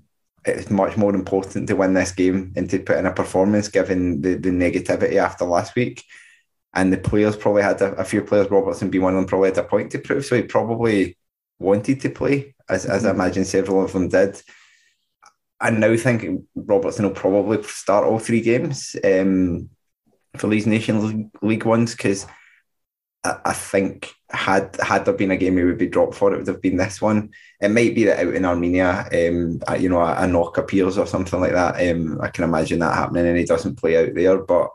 [0.45, 4.23] it's much more important to win this game and to put in a performance given
[4.23, 6.05] the, the negativity after last week.
[6.73, 9.51] And the players probably had a, a, few players, Robertson being one of them, probably
[9.51, 10.25] had a point to prove.
[10.25, 11.19] So he probably
[11.59, 13.21] wanted to play, as, as I mm-hmm.
[13.21, 14.41] imagine several of them did.
[15.61, 19.69] I now think Robertson will probably start all three games um,
[20.37, 22.27] for these Nations League, League ones because
[23.25, 26.39] I, I, think had had there been a game he would be dropped for, it
[26.39, 27.31] would have been this one.
[27.61, 31.07] It might be that out in Armenia, um, you know, a, a, knock appears or
[31.07, 31.91] something like that.
[31.91, 34.39] Um, I can imagine that happening, and he doesn't play out there.
[34.39, 34.71] But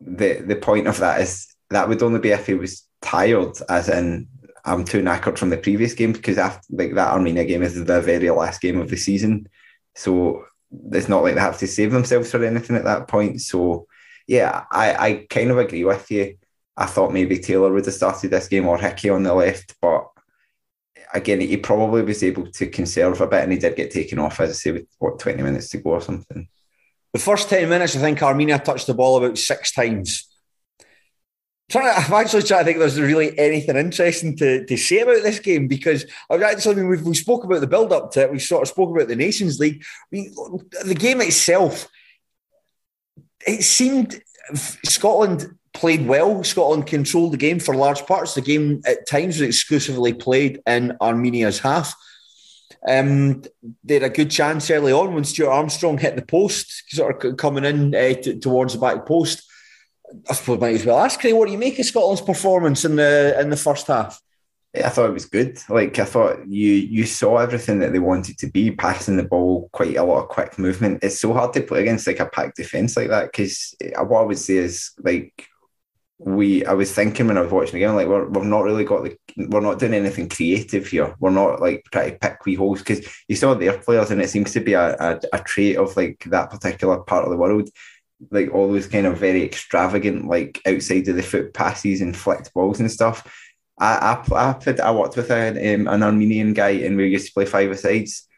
[0.00, 3.88] the the point of that is that would only be if he was tired, as
[3.88, 4.28] in
[4.64, 8.00] I'm too knackered from the previous game because after like that Armenia game is the
[8.00, 9.48] very last game of the season,
[9.94, 10.44] so
[10.92, 13.40] it's not like they have to save themselves for anything at that point.
[13.40, 13.86] So
[14.26, 16.36] yeah, I, I kind of agree with you.
[16.76, 20.08] I thought maybe Taylor would have started this game or Hickey on the left, but
[21.12, 24.40] again, he probably was able to conserve a bit and he did get taken off,
[24.40, 26.48] as I say, with what, 20 minutes to go or something.
[27.12, 30.28] The first 10 minutes, I think Armenia touched the ball about six times.
[31.70, 35.22] Trying to, I'm actually trying to think there's really anything interesting to, to say about
[35.22, 38.22] this game because I've actually, I mean, we've, we spoke about the build up to
[38.22, 38.32] it.
[38.32, 39.84] We sort of spoke about the Nations League.
[40.10, 41.88] The game itself,
[43.46, 44.22] it seemed
[44.54, 46.44] Scotland played well.
[46.44, 48.34] Scotland controlled the game for large parts.
[48.34, 51.94] The game at times was exclusively played in Armenia's half.
[52.88, 53.42] Um,
[53.84, 57.36] they had a good chance early on when Stuart Armstrong hit the post, sort of
[57.36, 59.44] coming in uh, t- towards the back post.
[60.28, 62.96] I suppose might as well ask Craig, what do you make of Scotland's performance in
[62.96, 64.20] the in the first half?
[64.74, 65.58] I thought it was good.
[65.68, 69.68] Like I thought you you saw everything that they wanted to be, passing the ball,
[69.72, 71.02] quite a lot of quick movement.
[71.02, 74.24] It's so hard to play against like a packed defence like that because what I
[74.24, 75.46] would say is like
[76.24, 79.04] we I was thinking when I was watching again, like we're we've not really got
[79.04, 81.14] the we're not doing anything creative here.
[81.18, 84.30] We're not like trying to pick wee holes because you saw their players and it
[84.30, 87.68] seems to be a, a, a trait of like that particular part of the world.
[88.30, 92.52] Like all those kind of very extravagant, like outside of the foot passes and flicked
[92.54, 93.26] balls and stuff.
[93.78, 97.26] I I I, put, I worked with a, um, an Armenian guy and we used
[97.28, 98.28] to play five sides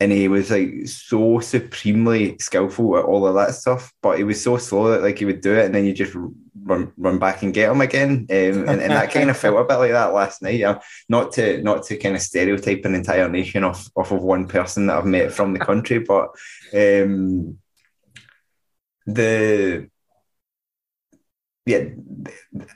[0.00, 3.92] and he was like so supremely skillful at all of that stuff.
[4.02, 6.16] But he was so slow that like he would do it, and then you just
[6.62, 8.26] run run back and get him again.
[8.30, 10.64] Um, and, and that kind of felt a bit like that last night.
[11.08, 14.86] Not to not to kind of stereotype an entire nation off off of one person
[14.86, 16.30] that I've met from the country, but
[16.74, 17.58] um,
[19.06, 19.88] the
[21.66, 21.84] yeah,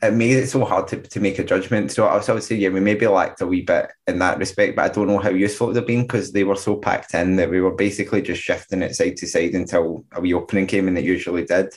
[0.03, 1.91] it made it so hard to, to make a judgment.
[1.91, 4.39] So I was I would say, yeah, we maybe lacked a wee bit in that
[4.39, 6.77] respect, but I don't know how useful it would have been because they were so
[6.77, 10.35] packed in that we were basically just shifting it side to side until a wee
[10.35, 11.75] opening came and it usually did.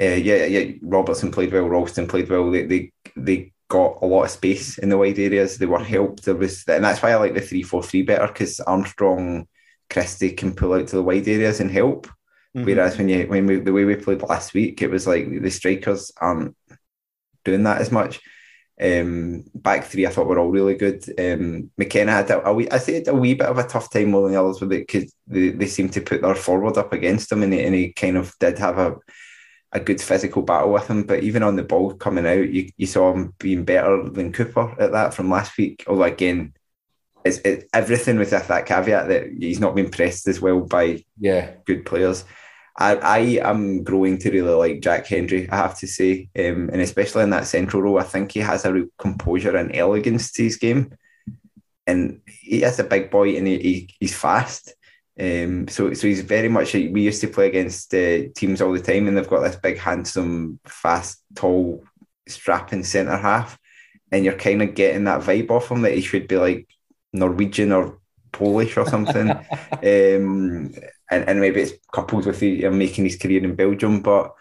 [0.00, 2.50] Uh, yeah, yeah, Robertson played well, Ralston played well.
[2.50, 5.58] They, they they got a lot of space in the wide areas.
[5.58, 6.24] They were helped.
[6.24, 9.48] There was, and that's why I like the three four three better because Armstrong,
[9.88, 12.06] Christie can pull out to the wide areas and help.
[12.56, 12.64] Mm-hmm.
[12.64, 15.50] Whereas when you when we the way we played last week, it was like the
[15.50, 16.56] strikers aren't
[17.44, 18.20] doing that as much.
[18.78, 21.02] Um, back three, I thought were all really good.
[21.18, 24.10] Um, McKenna had a, a wee, I say a wee bit of a tough time
[24.10, 26.92] more than the others with it because they, they seemed to put their forward up
[26.92, 28.96] against him, and he, and he kind of did have a
[29.72, 31.04] a good physical battle with him.
[31.04, 34.74] But even on the ball coming out, you, you saw him being better than Cooper
[34.80, 35.84] at that from last week.
[35.86, 36.54] Although again,
[37.24, 41.52] it's, it, everything with that caveat that he's not been pressed as well by yeah
[41.64, 42.24] good players.
[42.78, 46.28] I, I am growing to really like Jack Hendry, I have to say.
[46.38, 49.74] Um, and especially in that central role, I think he has a real composure and
[49.74, 50.94] elegance to his game.
[51.86, 54.74] And he is a big boy and he, he he's fast.
[55.18, 56.74] Um, so, so he's very much.
[56.74, 59.78] We used to play against uh, teams all the time, and they've got this big,
[59.78, 61.84] handsome, fast, tall,
[62.28, 63.58] strapping centre half,
[64.12, 66.68] and you're kind of getting that vibe off him that he should be like
[67.12, 67.98] Norwegian or
[68.32, 69.30] Polish or something.
[69.72, 70.74] um,
[71.10, 74.00] and, and maybe it's coupled with the, making his career in Belgium.
[74.00, 74.34] But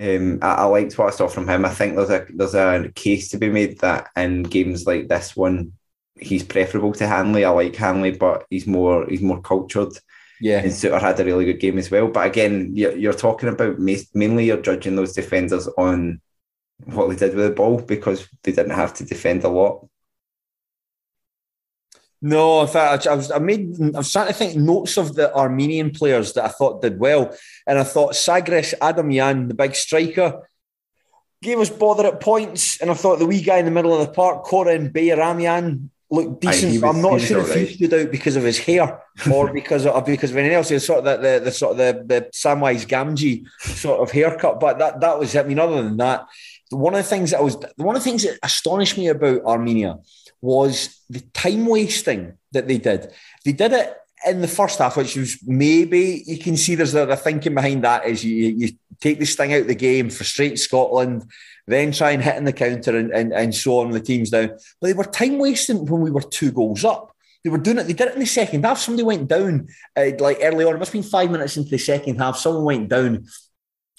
[0.00, 1.64] um, I, I, liked what I saw from him.
[1.64, 5.36] I think there's a there's a case to be made that in games like this
[5.36, 5.72] one,
[6.18, 7.44] he's preferable to Hanley.
[7.44, 9.92] I like Hanley, but he's more he's more cultured.
[10.40, 12.08] Yeah, and Souttar had a really good game as well.
[12.08, 16.20] But again, you're, you're talking about mainly you're judging those defenders on
[16.84, 19.86] what they did with the ball because they didn't have to defend a lot.
[22.20, 25.34] No, in fact, I was I made I was trying to think notes of the
[25.34, 30.48] Armenian players that I thought did well, and I thought Sargis Adamyan, the big striker,
[31.42, 34.06] gave us bother at points, and I thought the wee guy in the middle of
[34.06, 36.72] the park, Khoren Bayramyan, looked decent.
[36.72, 37.68] Was, I'm not sure if right.
[37.68, 39.00] he stood out because of his hair
[39.30, 40.70] or because of because of anything else.
[40.70, 44.58] It's sort of the, the, the sort of the, the Samwise Gamgee sort of haircut,
[44.58, 45.36] but that that was.
[45.36, 46.26] I mean, other than that,
[46.70, 49.44] one of the things that I was one of the things that astonished me about
[49.44, 49.98] Armenia
[50.40, 53.12] was the time wasting that they did.
[53.44, 57.06] They did it in the first half, which was maybe you can see there's a,
[57.06, 58.68] the thinking behind that is you, you
[59.00, 61.30] take this thing out of the game, frustrate Scotland,
[61.66, 64.48] then try and hit in the counter and, and, and so on the teams down.
[64.80, 67.12] But they were time wasting when we were two goals up.
[67.42, 67.84] They were doing it.
[67.84, 68.78] They did it in the second half.
[68.78, 70.74] Somebody went down uh, like early on.
[70.74, 72.36] It must have been five minutes into the second half.
[72.36, 73.26] Someone went down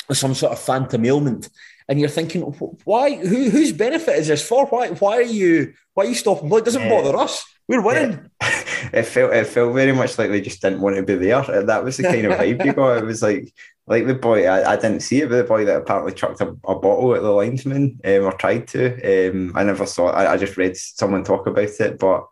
[0.07, 1.49] with some sort of phantom ailment,
[1.87, 3.15] and you're thinking, why?
[3.15, 4.65] Who, whose benefit is this for?
[4.65, 4.89] Why?
[4.89, 5.73] Why are you?
[5.93, 6.49] Why are you stopping?
[6.49, 6.89] Well, it doesn't yeah.
[6.89, 7.45] bother us.
[7.67, 8.29] We're winning.
[8.41, 8.53] Yeah.
[8.93, 11.41] It felt it felt very much like they just didn't want to be there.
[11.63, 12.99] That was the kind of vibe you got.
[12.99, 13.51] It was like
[13.87, 14.45] like the boy.
[14.45, 17.23] I, I didn't see it, but the boy that apparently chucked a, a bottle at
[17.23, 19.29] the linesman um, or tried to.
[19.29, 20.09] Um, I never saw.
[20.09, 20.13] It.
[20.13, 22.27] I, I just read someone talk about it, but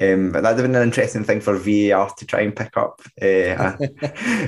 [0.00, 3.02] um, but that'd have been an interesting thing for VAR to try and pick up.
[3.20, 3.76] Uh,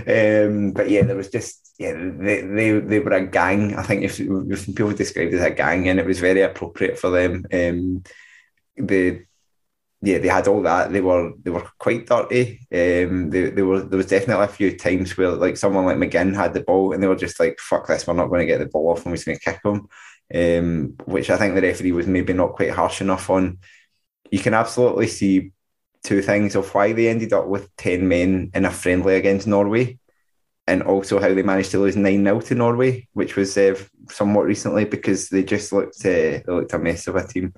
[0.08, 3.74] um, but yeah, there was just yeah, they, they they were a gang.
[3.76, 6.98] I think if, if people described it as a gang, and it was very appropriate
[6.98, 7.44] for them.
[7.52, 8.02] Um,
[8.76, 9.24] the
[10.02, 10.92] yeah, they had all that.
[10.92, 12.60] They were they were quite dirty.
[12.72, 16.34] Um, they, they were there was definitely a few times where like someone like McGinn
[16.34, 18.58] had the ball and they were just like, "Fuck this, we're not going to get
[18.58, 19.88] the ball off, and we're just going to kick them."
[20.34, 23.58] Um, which I think the referee was maybe not quite harsh enough on
[24.32, 25.52] you can absolutely see
[26.02, 29.98] two things of why they ended up with 10 men in a friendly against Norway
[30.66, 34.46] and also how they managed to lose 9 0 to Norway, which was uh, somewhat
[34.46, 37.52] recently because they just looked, uh, they looked a mess of a team.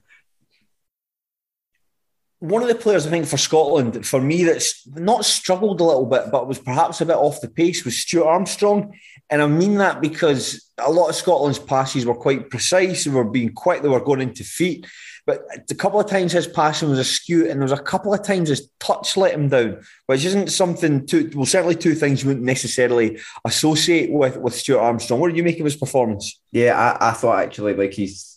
[2.45, 6.05] One of the players, I think, for Scotland, for me, that's not struggled a little
[6.05, 8.95] bit, but was perhaps a bit off the pace, was Stuart Armstrong.
[9.31, 13.25] And I mean that because a lot of Scotland's passes were quite precise, they were
[13.25, 14.87] being quick, they were going into feet.
[15.27, 18.23] But a couple of times his passing was askew, and there was a couple of
[18.23, 21.07] times his touch let him down, which isn't something.
[21.07, 25.21] To, well, certainly two things you wouldn't necessarily associate with with Stuart Armstrong.
[25.21, 26.39] What did you make of his performance?
[26.53, 28.34] Yeah, I, I thought actually like he's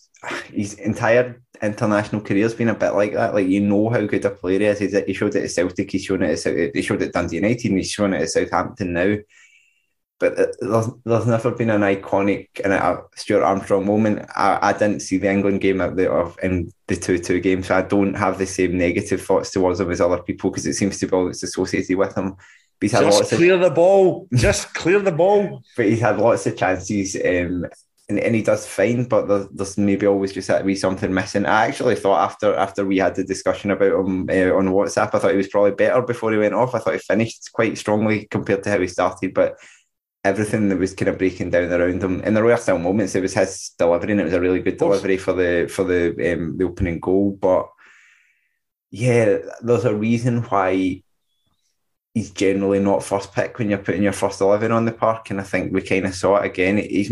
[0.51, 3.33] his entire international career's been a bit like that.
[3.33, 5.05] Like you know how good a player he is.
[5.05, 5.91] He showed it at Celtic.
[5.91, 7.69] He's shown it at he showed it at Dundee United.
[7.69, 9.17] And he's shown it at Southampton now
[10.19, 14.27] but there's, there's never been an iconic and a Stuart Armstrong moment.
[14.35, 17.63] I, I didn't see the England game out there of in the two two game,
[17.63, 20.73] so I don't have the same negative thoughts towards him as other people because it
[20.73, 22.31] seems to be all that's associated with him.
[22.31, 22.39] But
[22.81, 24.27] he's had Just lots clear of, the ball.
[24.33, 25.63] Just clear the ball.
[25.75, 27.15] But he's had lots of chances.
[27.15, 27.65] Um,
[28.09, 31.45] and, and he does fine, but there's, there's maybe always just that be something missing.
[31.45, 35.19] I actually thought after after we had the discussion about him uh, on WhatsApp, I
[35.19, 36.73] thought he was probably better before he went off.
[36.73, 39.57] I thought he finished quite strongly compared to how he started, but
[40.23, 42.21] everything that was kind of breaking down around him.
[42.23, 43.15] And there were still moments.
[43.15, 46.33] It was his delivery, and it was a really good delivery for the for the
[46.33, 47.37] um, the opening goal.
[47.39, 47.69] But
[48.89, 51.03] yeah, there's a reason why
[52.13, 55.29] he's generally not first pick when you're putting your first eleven on the park.
[55.29, 56.77] And I think we kind of saw it again.
[56.77, 57.11] He's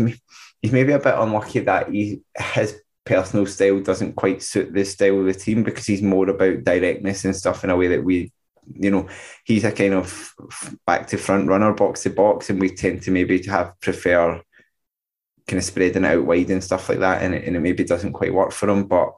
[0.62, 5.20] he's maybe a bit unlucky that he his personal style doesn't quite suit the style
[5.20, 8.32] of the team because he's more about directness and stuff in a way that we
[8.74, 9.08] you know,
[9.44, 10.34] he's a kind of
[10.86, 14.40] back to front runner, box to box, and we tend to maybe have prefer
[15.46, 18.12] kind of spreading out wide and stuff like that, and it, and it maybe doesn't
[18.12, 18.84] quite work for him.
[18.84, 19.12] But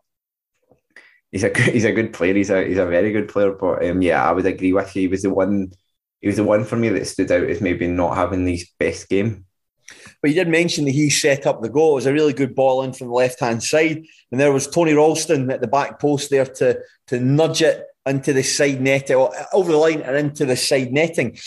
[1.30, 2.34] he's a he's a good player.
[2.34, 3.52] He's a he's a very good player.
[3.52, 5.02] But um, yeah, I would agree with you.
[5.02, 5.72] He was the one.
[6.20, 9.08] He was the one for me that stood out as maybe not having the best
[9.08, 9.46] game.
[10.20, 11.92] But you did mention that he set up the goal.
[11.92, 14.66] It was a really good ball in from the left hand side, and there was
[14.66, 19.10] Tony Ralston at the back post there to to nudge it into the side net
[19.10, 21.38] or over the line and into the side netting.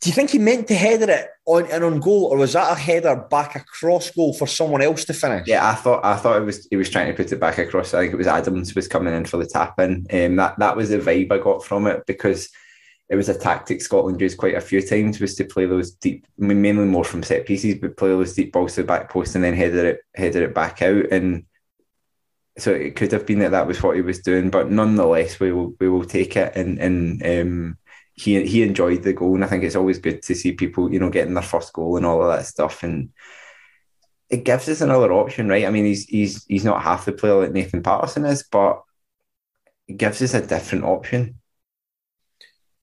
[0.00, 2.72] Do you think he meant to header it on and on goal, or was that
[2.72, 5.46] a header back across goal for someone else to finish?
[5.46, 7.92] Yeah, I thought I thought it was he was trying to put it back across.
[7.92, 10.06] I think it was Adams was coming in for the tap in.
[10.12, 12.48] Um, that that was the vibe I got from it because
[13.08, 16.26] it was a tactic Scotland used quite a few times was to play those deep,
[16.38, 19.44] mainly more from set pieces, but play those deep balls to the back post and
[19.44, 21.46] then header it header it back out and
[22.58, 25.52] so it could have been that that was what he was doing, but nonetheless, we
[25.52, 26.56] will we will take it.
[26.56, 27.78] And and um,
[28.14, 30.98] he he enjoyed the goal, and I think it's always good to see people, you
[30.98, 32.82] know, getting their first goal and all of that stuff.
[32.82, 33.10] And
[34.30, 35.66] it gives us another option, right?
[35.66, 38.82] I mean, he's he's he's not half the player that Nathan Patterson is, but
[39.86, 41.40] it gives us a different option.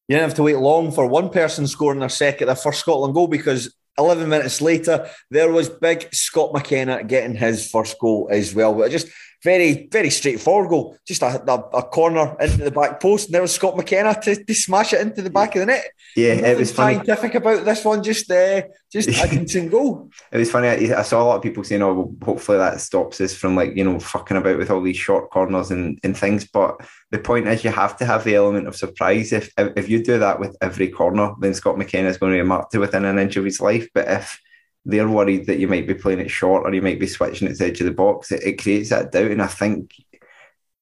[0.08, 3.14] You didn't have to wait long for one person scoring their second, their first Scotland
[3.14, 8.54] goal because 11 minutes later, there was big Scott McKenna getting his first goal as
[8.54, 8.74] well.
[8.74, 9.08] But just
[9.44, 10.98] very, very straightforward goal.
[11.06, 14.44] Just a, a, a, corner into the back post, and there was Scott McKenna to,
[14.44, 15.86] to smash it into the back of the net.
[16.16, 17.56] Yeah, Nothing it was scientific funny.
[17.56, 18.02] about this one.
[18.02, 20.10] Just, uh, just a decent goal.
[20.32, 20.68] It was funny.
[20.68, 23.56] I, I, saw a lot of people saying, "Oh, well, hopefully that stops us from
[23.56, 26.80] like you know fucking about with all these short corners and, and things." But
[27.12, 29.34] the point is, you have to have the element of surprise.
[29.34, 32.48] If if you do that with every corner, then Scott McKenna is going to be
[32.48, 33.90] marked to within an inch of his life.
[33.94, 34.40] But if
[34.86, 37.52] they're worried that you might be playing it short or you might be switching it
[37.52, 38.32] to the edge of the box.
[38.32, 39.94] It, it creates that doubt, and I think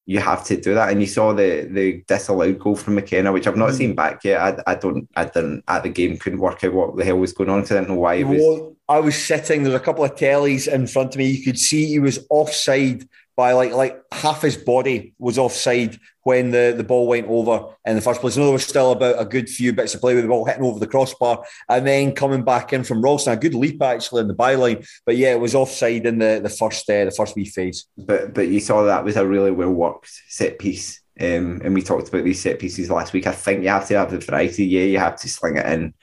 [0.05, 0.89] you have to do that.
[0.89, 3.77] And you saw the the disallowed goal from McKenna, which I've not mm.
[3.77, 4.41] seen back yet.
[4.41, 7.33] I, I don't, I didn't at the game couldn't work out what the hell was
[7.33, 8.39] going on I didn't know why it was.
[8.39, 9.63] Well, I was sitting.
[9.63, 11.27] There was a couple of tellies in front of me.
[11.27, 16.51] You could see he was offside by like like half his body was offside when
[16.51, 18.37] the, the ball went over in the first place.
[18.37, 20.45] I know there was still about a good few bits of play with the ball
[20.45, 23.33] hitting over the crossbar and then coming back in from Ralston.
[23.33, 24.87] A good leap actually in the byline.
[25.05, 27.85] But yeah, it was offside in the, the first uh, the first wee phase.
[27.97, 31.01] But but you saw that was a really well worked set piece.
[31.19, 33.27] Um, and we talked about these set pieces last week.
[33.27, 34.65] I think you have to have the variety.
[34.65, 35.93] Yeah, you have to sling it in.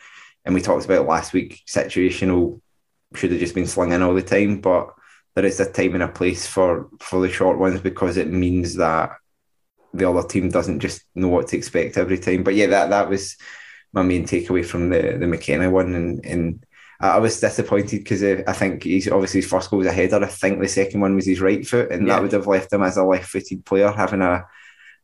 [0.45, 2.61] And we talked about last week situational
[3.15, 4.61] should have just been slung in all the time.
[4.61, 4.95] But
[5.35, 8.75] there is a time and a place for for the short ones because it means
[8.77, 9.13] that
[9.95, 12.43] the other team doesn't just know what to expect every time.
[12.43, 13.37] But yeah, that that was
[13.93, 16.67] my main takeaway from the the McKenna one, and and
[17.01, 20.23] I was disappointed because uh, I think he's obviously his first goal was a header.
[20.23, 22.15] I think the second one was his right foot, and yeah.
[22.15, 24.47] that would have left him as a left-footed player having a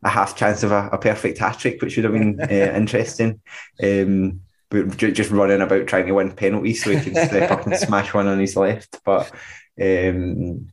[0.03, 2.45] a half chance of a, a perfect hat trick, which would have been uh,
[2.75, 3.41] interesting.
[3.81, 7.75] Um, but just running about trying to win penalties so he can step up and
[7.77, 8.99] smash one on his left.
[9.05, 9.31] But
[9.81, 10.67] um,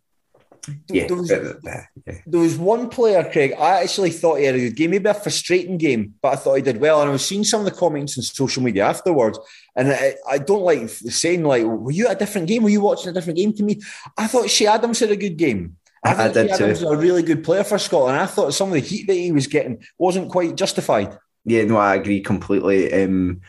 [0.88, 1.86] yeah, there was, yeah.
[2.24, 3.52] there was, one player, Craig.
[3.58, 6.54] I actually thought he had a good game, maybe a frustrating game, but I thought
[6.54, 7.00] he did well.
[7.00, 9.40] And I was seeing some of the comments on social media afterwards,
[9.74, 12.62] and I, I don't like saying like, "Were you at a different game?
[12.62, 13.80] Were you watching a different game?" To me,
[14.16, 15.76] I thought Che Adams had a good game.
[16.04, 16.86] I, I, I did Adams too.
[16.86, 18.18] was a really good player for Scotland.
[18.18, 21.18] I thought some of the heat that he was getting wasn't quite justified.
[21.44, 22.92] Yeah, no, I agree completely.
[23.02, 23.40] Um,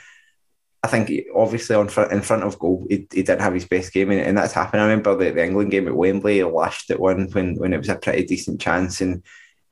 [0.83, 3.93] I think obviously on front in front of goal, he, he didn't have his best
[3.93, 4.81] game, and, and that's happened.
[4.81, 7.77] I remember the, the England game at Wembley, he lashed at one when when it
[7.77, 9.23] was a pretty decent chance, and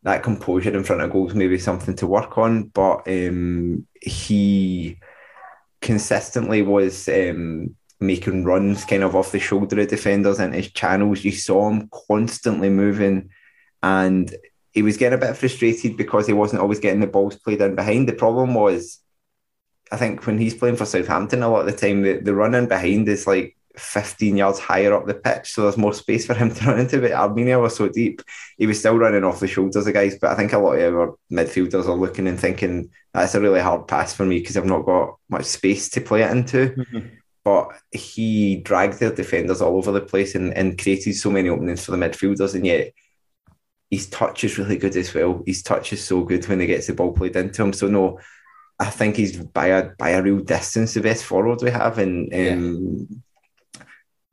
[0.03, 2.63] that composure in front of goals maybe something to work on.
[2.63, 4.97] But um, he
[5.81, 11.25] consistently was um, making runs kind of off the shoulder of defenders and his channels.
[11.25, 13.31] You saw him constantly moving,
[13.83, 14.33] and
[14.71, 17.75] he was getting a bit frustrated because he wasn't always getting the balls played in
[17.75, 18.07] behind.
[18.07, 18.99] The problem was
[19.91, 22.67] I think when he's playing for Southampton, a lot of the time the, the running
[22.67, 26.51] behind is like 15 yards higher up the pitch, so there's more space for him
[26.55, 27.01] to run into.
[27.01, 28.21] But Armenia was so deep,
[28.57, 30.17] he was still running off the shoulders of guys.
[30.19, 33.59] But I think a lot of our midfielders are looking and thinking that's a really
[33.59, 36.69] hard pass for me because I've not got much space to play it into.
[36.69, 37.07] Mm-hmm.
[37.43, 41.83] But he dragged their defenders all over the place and, and created so many openings
[41.83, 42.93] for the midfielders, and yet
[43.89, 45.43] his touch is really good as well.
[45.45, 47.73] His touch is so good when he gets the ball played into him.
[47.73, 48.19] So no,
[48.81, 52.33] I think he's by a by a real distance the best forward we have, and
[52.33, 53.07] um,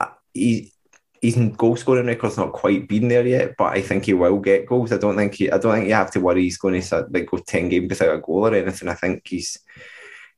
[0.00, 0.08] yeah.
[0.32, 0.72] he
[1.20, 4.64] his goal scoring record's not quite been there yet, but I think he will get
[4.64, 4.90] goals.
[4.90, 7.26] I don't think he, I don't think you have to worry he's going to like
[7.26, 8.88] go ten games without a goal or anything.
[8.88, 9.58] I think he's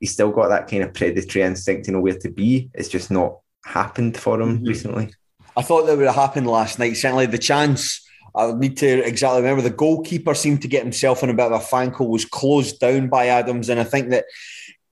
[0.01, 2.69] he's still got that kind of predatory instinct to know where to be.
[2.75, 4.67] It's just not happened for him mm-hmm.
[4.67, 5.15] recently.
[5.57, 6.97] I thought that would have happened last night.
[6.97, 8.05] Certainly, the chance
[8.35, 11.53] I need to exactly remember the goalkeeper seemed to get himself in a bit of
[11.53, 14.24] a fankle, was closed down by Adams, and I think that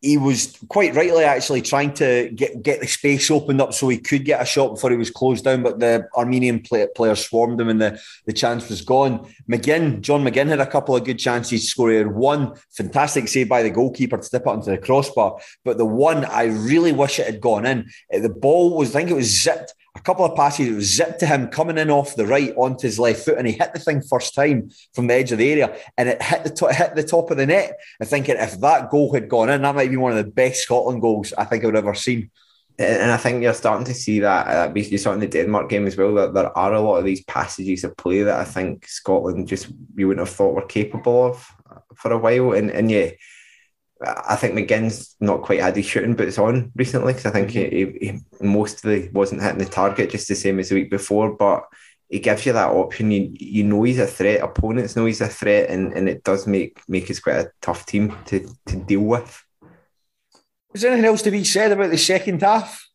[0.00, 3.98] he was quite rightly actually trying to get get the space opened up so he
[3.98, 7.60] could get a shot before he was closed down, but the Armenian play, player swarmed
[7.60, 9.28] him and the, the chance was gone.
[9.50, 11.90] McGinn, John McGinn had a couple of good chances to score.
[11.90, 15.78] He had one fantastic save by the goalkeeper to step it into the crossbar, but
[15.78, 17.90] the one I really wish it had gone in.
[18.10, 21.26] The ball was, I think it was zipped a couple of passes, was zipped to
[21.26, 24.00] him coming in off the right onto his left foot, and he hit the thing
[24.00, 27.02] first time from the edge of the area, and it hit the top, hit the
[27.02, 27.76] top of the net.
[28.00, 30.62] I'm thinking if that goal had gone in, that might be one of the best
[30.62, 32.30] Scotland goals I think I've ever seen.
[32.80, 34.46] And I think you're starting to see that.
[34.46, 37.04] Uh, you saw in the Denmark game as well that there are a lot of
[37.04, 41.26] these passages of play that I think Scotland just you wouldn't have thought were capable
[41.26, 41.44] of
[41.96, 42.52] for a while.
[42.52, 43.10] And and yeah,
[44.04, 48.04] I think McGinn's not quite had his shooting boots on recently because I think mm-hmm.
[48.04, 51.34] he, he, mostly wasn't hitting the target just the same as the week before.
[51.34, 51.64] But
[52.08, 53.10] it gives you that option.
[53.10, 54.40] You you know he's a threat.
[54.40, 57.86] Opponents know he's a threat, and, and it does make make us quite a tough
[57.86, 59.44] team to to deal with.
[60.74, 62.86] Is there anything else to be said about the second half?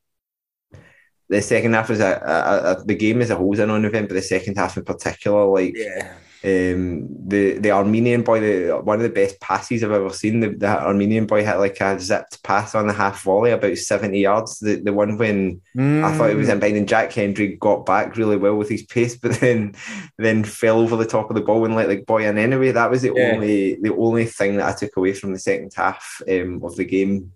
[1.27, 3.83] The second half is a, a, a the game as a whole is an on
[3.83, 6.15] event, but the second half in particular, like yeah
[6.45, 10.41] um, the the Armenian boy, the one of the best passes I've ever seen.
[10.41, 14.19] The, the Armenian boy had like a zipped pass on the half volley, about seventy
[14.19, 14.59] yards.
[14.59, 16.03] The the one when mm.
[16.03, 18.83] I thought it was in behind, and Jack Hendry got back really well with his
[18.83, 19.73] pace, but then
[20.17, 22.73] then fell over the top of the ball and let like boy in anyway.
[22.73, 23.31] That was the yeah.
[23.35, 26.85] only the only thing that I took away from the second half um, of the
[26.85, 27.31] game.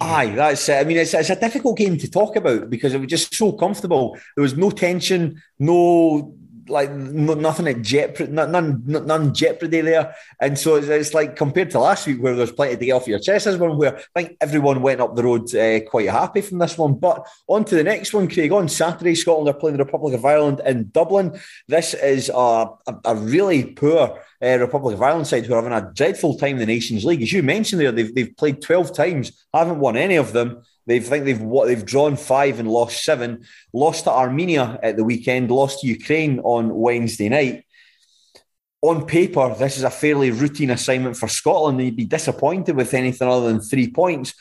[0.00, 0.78] Aye, that's it.
[0.78, 3.52] I mean, it's, it's a difficult game to talk about because it was just so
[3.52, 4.16] comfortable.
[4.36, 6.34] There was no tension, no
[6.68, 10.14] like nothing at jeopardy, none, none jeopardy there.
[10.40, 13.08] And so it's, it's, like compared to last week where there's plenty to get off
[13.08, 13.46] your chest.
[13.46, 16.76] This one where I think everyone went up the road uh, quite happy from this
[16.76, 16.94] one.
[16.94, 18.52] But on to the next one, Craig.
[18.52, 21.38] On Saturday, Scotland are playing the Republic of Ireland in Dublin.
[21.66, 25.72] This is a, a, a really poor uh, Republic of Ireland side who are having
[25.72, 27.22] a dreadful time in the Nations League.
[27.22, 30.62] As you mentioned there, they've, they've played 12 times, haven't won any of them.
[30.88, 33.44] They think they've what they've drawn five and lost seven.
[33.74, 35.50] Lost to Armenia at the weekend.
[35.50, 37.64] Lost to Ukraine on Wednesday night.
[38.80, 41.78] On paper, this is a fairly routine assignment for Scotland.
[41.78, 44.32] They'd be disappointed with anything other than three points.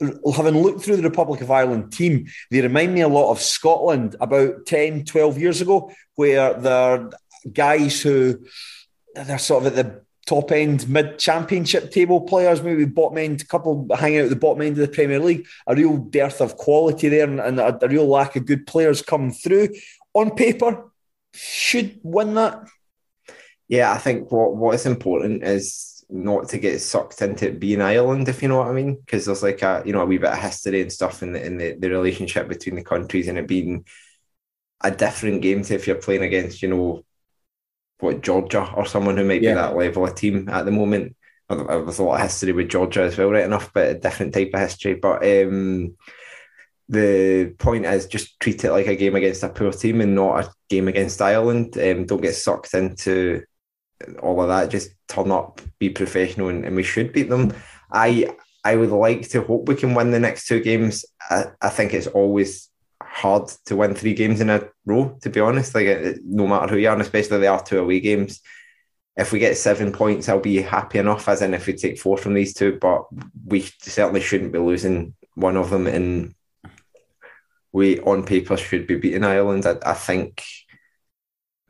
[0.00, 4.14] Having looked through the Republic of Ireland team, they remind me a lot of Scotland
[4.20, 7.10] about 10, 12 years ago, where they're
[7.52, 8.44] guys who
[9.14, 13.86] they're sort of at the top end mid championship table players, maybe bottom end, couple
[13.96, 15.46] hanging out the bottom end of the Premier League.
[15.66, 19.02] A real dearth of quality there and, and a, a, real lack of good players
[19.02, 19.68] coming through.
[20.14, 20.90] On paper,
[21.32, 22.66] should win that.
[23.68, 27.80] Yeah, I think what what is important is not to get sucked into it being
[27.80, 30.18] Ireland, if you know what I mean, because there's like a you know a wee
[30.18, 33.38] bit of history and stuff in the in the, the relationship between the countries and
[33.38, 33.84] it being
[34.82, 37.04] a different game to if you're playing against you know
[38.00, 39.52] what Georgia or someone who might yeah.
[39.52, 41.16] be that level of team at the moment.
[41.48, 44.50] There's a lot of history with Georgia as well, right enough, but a different type
[44.52, 44.94] of history.
[44.94, 45.96] But um,
[46.88, 50.44] the point is just treat it like a game against a poor team and not
[50.44, 51.78] a game against Ireland.
[51.78, 53.44] Um, don't get sucked into
[54.22, 54.70] all of that.
[54.70, 57.52] Just turn up, be professional, and, and we should beat them.
[57.92, 58.34] I
[58.64, 61.04] I would like to hope we can win the next two games.
[61.30, 62.68] I, I think it's always
[63.16, 65.74] hard to win three games in a row, to be honest.
[65.74, 68.40] Like, no matter who you are, and especially they are two away games.
[69.16, 72.18] If we get seven points, I'll be happy enough, as in if we take four
[72.18, 73.06] from these two, but
[73.46, 75.86] we certainly shouldn't be losing one of them.
[75.86, 76.34] And
[77.72, 79.64] we, on paper, should be beating Ireland.
[79.64, 80.44] I, I think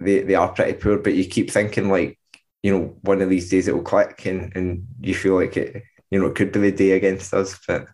[0.01, 2.19] they, they are pretty poor, but you keep thinking, like,
[2.65, 5.85] you know, one of these days it will click and, and you feel like it,
[6.11, 7.57] you know, it could be the day against us.
[7.69, 7.87] But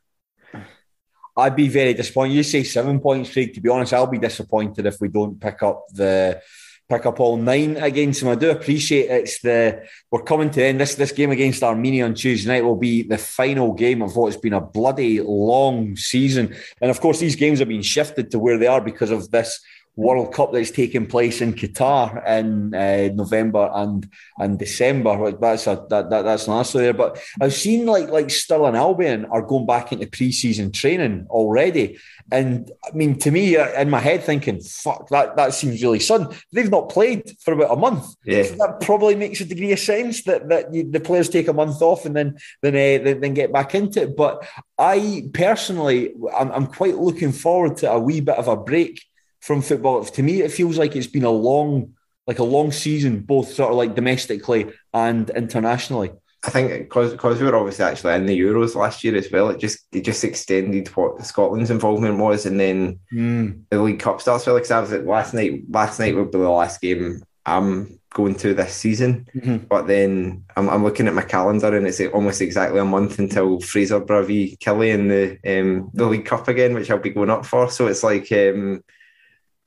[1.37, 2.35] I'd be very disappointed.
[2.35, 3.55] You say seven points, Craig.
[3.55, 6.41] To be honest, I'll be disappointed if we don't pick up the
[6.89, 8.29] pick up all nine against them.
[8.29, 10.81] I do appreciate it's the we're coming to the end.
[10.81, 14.37] This this game against Armenia on Tuesday night will be the final game of what's
[14.37, 16.55] been a bloody long season.
[16.81, 19.61] And of course, these games have been shifted to where they are because of this
[19.95, 25.33] World Cup that's taking place in Qatar in uh, November and and December.
[25.33, 26.95] That's a that, that that's an answer there.
[26.95, 31.99] But I've seen like like Stirling Albion are going back into pre-season training already,
[32.31, 36.01] and I mean to me uh, in my head thinking, fuck that that seems really
[36.01, 36.29] sudden.
[36.53, 38.07] They've not played for about a month.
[38.25, 38.45] Yeah.
[38.45, 41.53] So that probably makes a degree of sense that that you, the players take a
[41.53, 44.17] month off and then then uh, then, then get back into it.
[44.17, 49.05] But I personally, I'm, I'm quite looking forward to a wee bit of a break
[49.43, 50.05] from football.
[50.05, 51.95] To me, it feels like it's been a long,
[52.27, 56.13] like a long season, both sort of like domestically and internationally.
[56.45, 59.51] I think because because we were obviously actually in the Euros last year as well,
[59.51, 63.63] it just it just extended what Scotland's involvement was, and then mm.
[63.71, 64.47] the League Cup starts.
[64.47, 65.63] Well, like I was at last night.
[65.71, 69.59] Last night would be the last game I'm going to this season, mm-hmm.
[69.69, 73.61] but then I'm, I'm looking at my calendar, and it's almost exactly a month until
[73.61, 77.47] Fraser Bravi Kelly in the um, the League Cup again, which I'll be going up
[77.47, 77.71] for.
[77.71, 78.33] So it's like.
[78.33, 78.83] Um,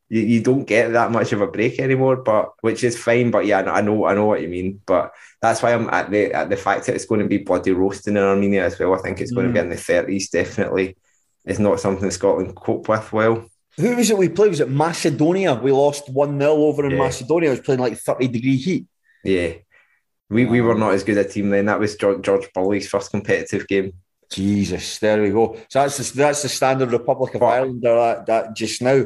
[0.09, 3.31] you, you don't get that much of a break anymore, but which is fine.
[3.31, 4.81] But yeah, I know I know what you mean.
[4.85, 7.71] But that's why I'm at the at the fact that it's going to be bloody
[7.71, 8.93] roasting in Armenia as well.
[8.93, 9.49] I think it's going mm.
[9.49, 10.29] to be in the thirties.
[10.29, 10.97] Definitely,
[11.43, 13.49] It's not something Scotland cope with well.
[13.77, 14.49] Who was it we played?
[14.49, 15.55] Was it Macedonia?
[15.55, 16.97] We lost 1 0 over in yeah.
[16.97, 17.49] Macedonia.
[17.49, 18.85] It was playing like 30 degree heat.
[19.23, 19.53] Yeah.
[20.29, 21.65] We, we were not as good a team then.
[21.65, 23.93] That was George, George Burley's first competitive game.
[24.31, 25.55] Jesus, there we go.
[25.69, 29.05] So that's the, that's the standard Republic of but, Ireland that, that just now.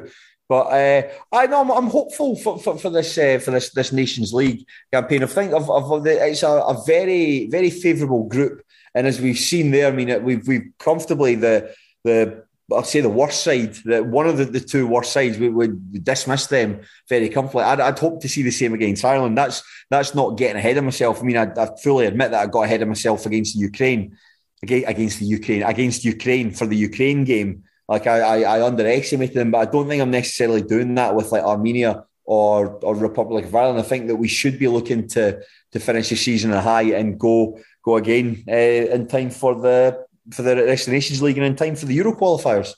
[0.50, 3.92] But uh, I know I'm, I'm, hopeful for, for, for this uh, for this this
[3.92, 5.22] Nations League campaign.
[5.22, 8.64] I think of, of it's a, a, very very favourable group,
[8.96, 11.72] and as we've seen there, I mean, we've we've comfortably the
[12.04, 15.50] the I'll say the worst side, that one of the, the two worst sides, we
[15.50, 17.64] would dismiss them very comfortably.
[17.64, 19.38] I'd, I'd, hope to see the same against Ireland.
[19.38, 21.20] That's that's not getting ahead of myself.
[21.20, 24.18] I mean, I, I fully admit that I got ahead of myself against the Ukraine,
[24.64, 27.66] against the Ukraine, against Ukraine for the Ukraine game.
[27.90, 31.32] Like I, I, I underestimated them, but I don't think I'm necessarily doing that with
[31.32, 33.80] like Armenia or or Republic of Ireland.
[33.80, 37.20] I think that we should be looking to to finish the season a high and
[37.20, 41.48] go go again uh, in time for the for the Rest of Nations League and
[41.48, 42.76] in time for the Euro qualifiers.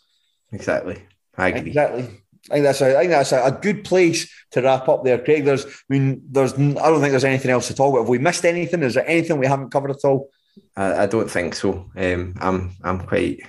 [0.53, 1.03] Exactly,
[1.37, 1.71] I agree.
[1.71, 2.03] Exactly.
[2.49, 5.19] I think that's a, I think that's a, a, good place to wrap up there,
[5.19, 5.45] Craig.
[5.45, 7.99] There's, I mean, there's, I don't think there's anything else to talk about.
[7.99, 8.81] Have we missed anything?
[8.81, 10.31] Is there anything we haven't covered at all?
[10.75, 11.91] I, I don't think so.
[11.95, 13.41] Um, I'm, I'm quite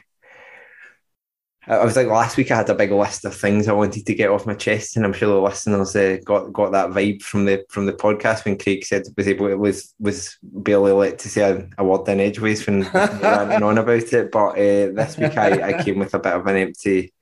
[1.80, 2.50] I was like last week.
[2.50, 5.04] I had a big list of things I wanted to get off my chest, and
[5.04, 8.58] I'm sure the listeners uh, got got that vibe from the from the podcast when
[8.58, 12.66] Craig said was able was was barely let to say a, a word in edgeways
[12.66, 14.30] when ranting on about it.
[14.30, 17.12] But uh, this week I, I came with a bit of an empty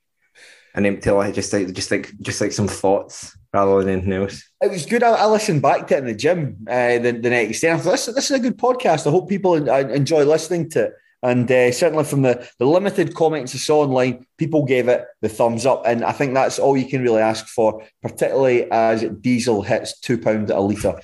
[0.75, 4.49] an empty like just like just like just like some thoughts rather than anything else.
[4.63, 5.03] It was good.
[5.03, 7.73] I, I listened back to it in the gym uh, the, the next day.
[7.73, 9.07] I thought this, this is a good podcast.
[9.07, 10.95] I hope people enjoy listening to it.
[11.23, 15.29] And uh, certainly from the, the limited comments I saw online, people gave it the
[15.29, 15.83] thumbs up.
[15.87, 20.51] And I think that's all you can really ask for, particularly as diesel hits £2
[20.51, 21.01] a litre.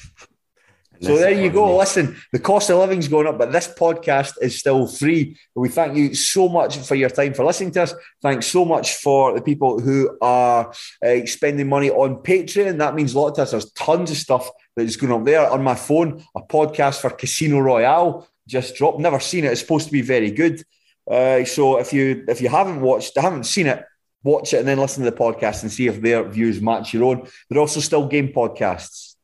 [1.00, 1.76] So there you go.
[1.76, 5.36] Listen, the cost of living's going up, but this podcast is still free.
[5.54, 7.94] We thank you so much for your time for listening to us.
[8.22, 10.72] Thanks so much for the people who are
[11.04, 12.78] uh, spending money on Patreon.
[12.78, 13.50] That means a lot to us.
[13.50, 16.24] There's tons of stuff that is going up there on my phone.
[16.34, 19.00] A podcast for Casino Royale just dropped.
[19.00, 19.52] Never seen it.
[19.52, 20.62] It's supposed to be very good.
[21.10, 23.84] Uh, so if you if you haven't watched, haven't seen it,
[24.26, 27.04] watch it and then listen to the podcast and see if their views match your
[27.04, 27.28] own.
[27.48, 29.14] They're also still game podcasts.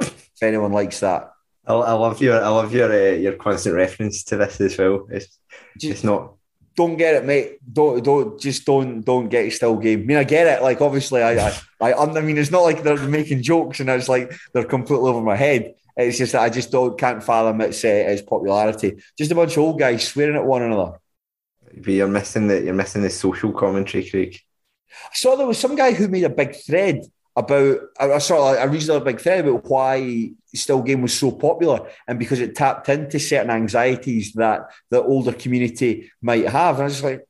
[0.00, 1.32] if anyone likes that,
[1.66, 5.06] I, I love your I love your uh, your constant reference to this as well.
[5.10, 5.38] It's
[5.78, 6.34] just, it's not.
[6.74, 7.58] Don't get it, mate.
[7.70, 10.00] Don't don't just don't don't get it still game.
[10.00, 10.62] I mean, I get it.
[10.62, 14.08] Like obviously, I I I, I mean, it's not like they're making jokes and it's
[14.08, 15.74] like they're completely over my head.
[15.96, 19.02] It's just that I just don't can't fathom its uh, its popularity.
[19.18, 20.98] Just a bunch of old guys swearing at one another.
[21.74, 24.38] But you're missing the you're missing the social commentary, Craig.
[24.90, 27.00] I saw there was some guy who made a big thread
[27.34, 31.88] about I saw like a reasonably big thread about why still game was so popular
[32.06, 36.76] and because it tapped into certain anxieties that the older community might have.
[36.76, 37.26] And I was just like,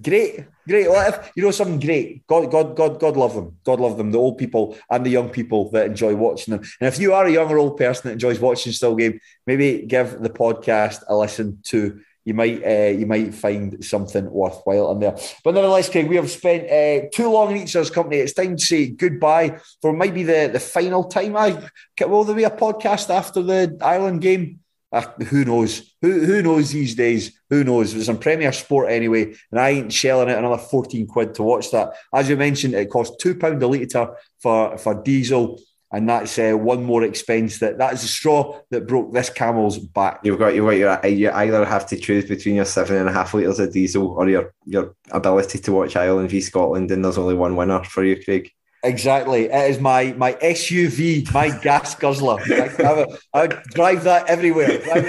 [0.00, 0.88] great, great.
[0.88, 2.26] Well, if, you know something great.
[2.26, 3.56] God, God, God, God love them.
[3.64, 4.10] God love them.
[4.10, 6.64] The old people and the young people that enjoy watching them.
[6.80, 9.82] And if you are a young or old person that enjoys watching still game, maybe
[9.82, 14.98] give the podcast a listen to you might uh, you might find something worthwhile in
[14.98, 15.16] there.
[15.44, 18.16] But nevertheless, Craig, we have spent uh, too long in each other's company.
[18.16, 21.36] It's time to say goodbye for maybe the, the final time.
[21.36, 21.70] I
[22.00, 24.58] will there be a podcast after the Ireland game?
[25.04, 25.94] Who knows?
[26.02, 27.40] Who who knows these days?
[27.50, 27.94] Who knows?
[27.94, 31.42] It was on Premier Sport anyway, and I ain't shelling it another 14 quid to
[31.42, 31.92] watch that.
[32.14, 35.60] As you mentioned, it cost two pound a litre for, for diesel
[35.92, 39.78] and that's uh, one more expense that that is the straw that broke this camel's
[39.78, 40.20] back.
[40.24, 43.34] You've got you got you either have to choose between your seven and a half
[43.34, 47.34] litres of diesel or your your ability to watch Ireland v Scotland, and there's only
[47.34, 48.50] one winner for you, Craig.
[48.86, 52.38] Exactly, it is my my SUV, my gas guzzler.
[52.40, 54.78] I, I, I drive that everywhere.
[54.78, 55.06] Drive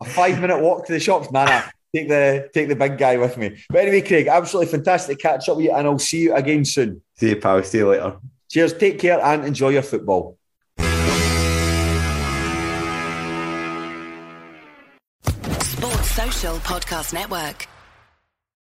[0.00, 1.62] a five minute walk to the shops, man.
[1.94, 3.56] take the take the big guy with me.
[3.70, 7.00] But anyway, Craig, absolutely fantastic catch up with you, and I'll see you again soon.
[7.16, 7.62] See you, pal.
[7.62, 8.16] See you later.
[8.50, 10.36] Cheers, take care, and enjoy your football.
[15.60, 17.68] Sports Social Podcast Network.